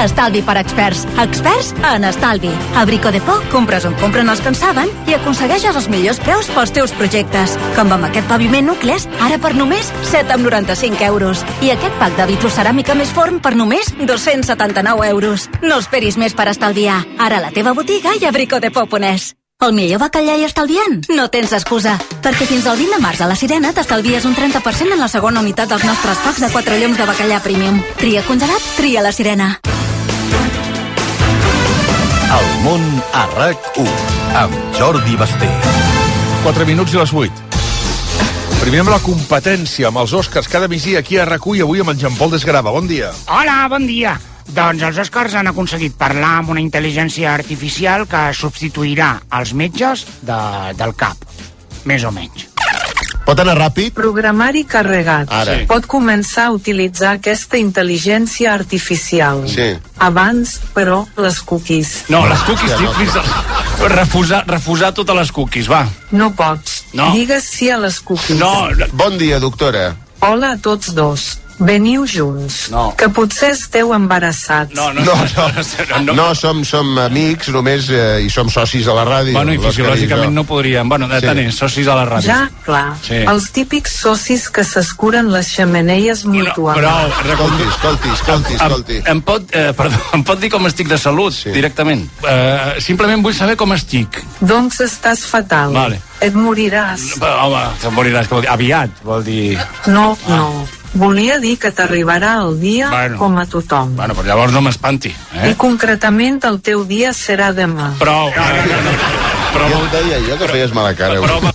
[0.00, 1.04] Estalvi per experts.
[1.22, 2.50] Experts en estalvi.
[2.76, 6.20] A Brico de Po compres on compren els que en saben i aconsegueixes els millors
[6.24, 7.56] preus pels teus projectes.
[7.76, 11.44] Com amb aquest paviment nucles, ara per només 7,95 euros.
[11.62, 15.48] I aquest pack de vitroceràmica més forn per només 279 euros.
[15.62, 17.02] No esperis més per estalviar.
[17.18, 19.32] Ara a la teva botiga i a bricodepo.es.
[19.62, 21.04] El millor bacallà i estalviant?
[21.14, 21.92] No tens excusa,
[22.24, 25.44] perquè fins al 20 de març a la Sirena t'estalvies un 30% en la segona
[25.44, 27.78] unitat dels nostres packs de 4 lloms de bacallà premium.
[28.00, 29.52] Tria congelat, tria la Sirena.
[32.32, 33.88] El món a RAC1
[34.40, 35.48] amb Jordi Basté.
[36.46, 37.42] 4 minuts i les 8.
[38.62, 41.92] Primer amb la competència, amb els Oscars, cada migdia aquí a rac i avui amb
[41.92, 42.72] en Jean-Paul Desgrava.
[42.72, 43.10] Bon dia.
[43.28, 44.14] Hola, bon dia.
[44.48, 50.40] Doncs els Oscars han aconseguit parlar amb una intel·ligència artificial que substituirà els metges de,
[50.78, 51.28] del CAP,
[51.84, 52.51] més o menys.
[53.26, 53.92] Pot anar ràpid?
[53.94, 55.30] Programari carregat.
[55.30, 55.58] Ara.
[55.60, 55.66] Sí.
[55.70, 59.44] Pot començar a utilitzar aquesta intel·ligència artificial.
[59.50, 59.68] Sí.
[60.02, 61.92] Abans, però, les cookies.
[62.12, 63.26] No, les cookies, sí, fins a...
[63.92, 65.84] refusar, refusar totes les cookies, va.
[66.10, 66.82] No pots.
[66.98, 67.12] No.
[67.14, 68.38] Digues sí a les cookies.
[68.40, 68.70] No.
[68.98, 69.92] Bon dia, doctora.
[70.22, 71.41] Hola a tots dos.
[71.62, 72.68] Veniu junts.
[72.72, 72.88] No.
[72.98, 74.74] Que potser esteu embarassats.
[74.74, 79.04] No, No, no, no, no som, som amics només eh, i som socis a la
[79.06, 79.32] ràdio.
[79.36, 80.88] Bueno, i fisiològicament no podríem.
[80.88, 81.26] Bueno, de Sí.
[81.26, 82.26] tant és, socis a la ràdio.
[82.28, 82.96] Ja, clar.
[83.06, 83.22] Sí.
[83.28, 86.82] Els típics socis que s'escuren les xamaneies mútuament.
[86.82, 86.96] Però,
[87.32, 88.96] Escolti, escolti, escolti, escolti.
[89.04, 91.50] Em, em, pot, eh, perdó, em pot dir com estic de salut, sí.
[91.54, 92.08] directament?
[92.28, 94.22] Eh, simplement vull saber com estic.
[94.40, 95.72] Doncs estàs fatal.
[95.72, 96.00] Vale.
[96.20, 97.16] Et moriràs.
[97.22, 99.58] Home, que moriràs, que vol dir, aviat, vol dir...
[99.86, 100.66] No, no.
[100.94, 103.16] Volia dir que t'arribarà el dia Bueno.
[103.18, 103.94] com a tothom.
[103.96, 105.50] Bueno, però llavors no m'espanti, eh?
[105.50, 107.94] I concretament el teu dia serà demà.
[107.98, 108.28] Prou.
[108.32, 111.20] Però ja ho deia jo que feies mala cara.
[111.20, 111.50] Però, avui.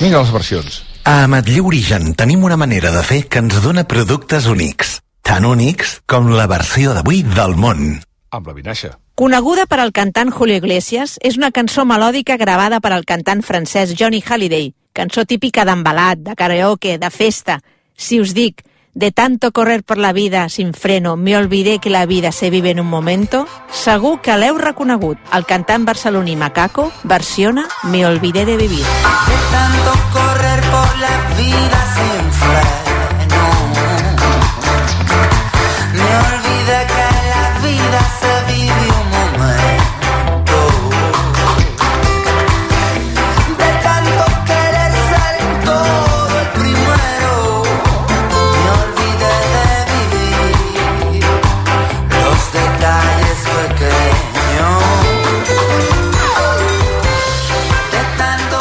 [0.00, 0.82] Vinga, les versions.
[1.04, 4.98] A Ametller Origen tenim una manera de fer que ens dona productes únics.
[5.26, 7.98] Tan únics com la versió d'avui del món.
[8.30, 8.98] Amb la vinaixa.
[9.14, 13.94] Coneguda per al cantant Julio Iglesias, és una cançó melòdica gravada per al cantant francès
[13.98, 17.60] Johnny Halliday, cançó típica d'embalat, de karaoke, de festa.
[17.96, 18.62] Si us dic,
[18.94, 22.70] de tanto correr por la vida sin freno, me olvidé que la vida se vive
[22.70, 25.18] en un momento, segur que l'heu reconegut.
[25.32, 28.84] El cantant barceloní Macaco versiona Me olvidé de vivir.
[29.52, 32.87] tanto correr por la vida sin freno.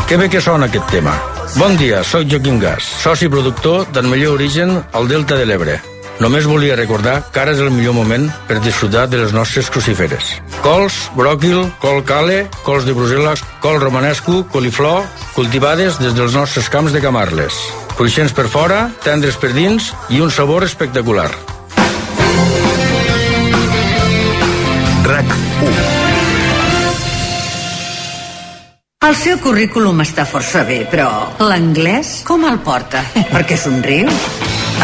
[0.08, 1.12] Que bé que sona aquest tema.
[1.60, 5.97] Bon dia, sóc Joaquim Gas, soci productor del millor origen al Delta de l'Ebre.
[6.20, 10.32] Només volia recordar que ara és el millor moment per disfrutar de les nostres cruciferes.
[10.64, 15.06] Cols, bròquil, col cale, cols de Brussel·les, col romanesco, coliflor,
[15.36, 17.62] cultivades des dels nostres camps de Camarles.
[17.98, 21.30] Cruixents per fora, tendres per dins i un sabor espectacular.
[25.08, 25.40] RAC
[25.70, 26.07] 1
[29.08, 31.06] El seu currículum està força bé, però
[31.40, 33.04] l'anglès com el porta?
[33.30, 34.10] Perquè somriu?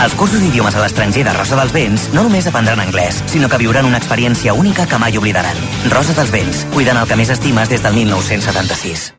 [0.03, 3.59] Els cursos d'idiomes a l'estranger de Rosa dels Vents no només aprendran anglès, sinó que
[3.59, 5.59] viuran una experiència única que mai oblidaran.
[5.91, 9.11] Rosa dels Vents, cuidant el que més estimes des del 1976.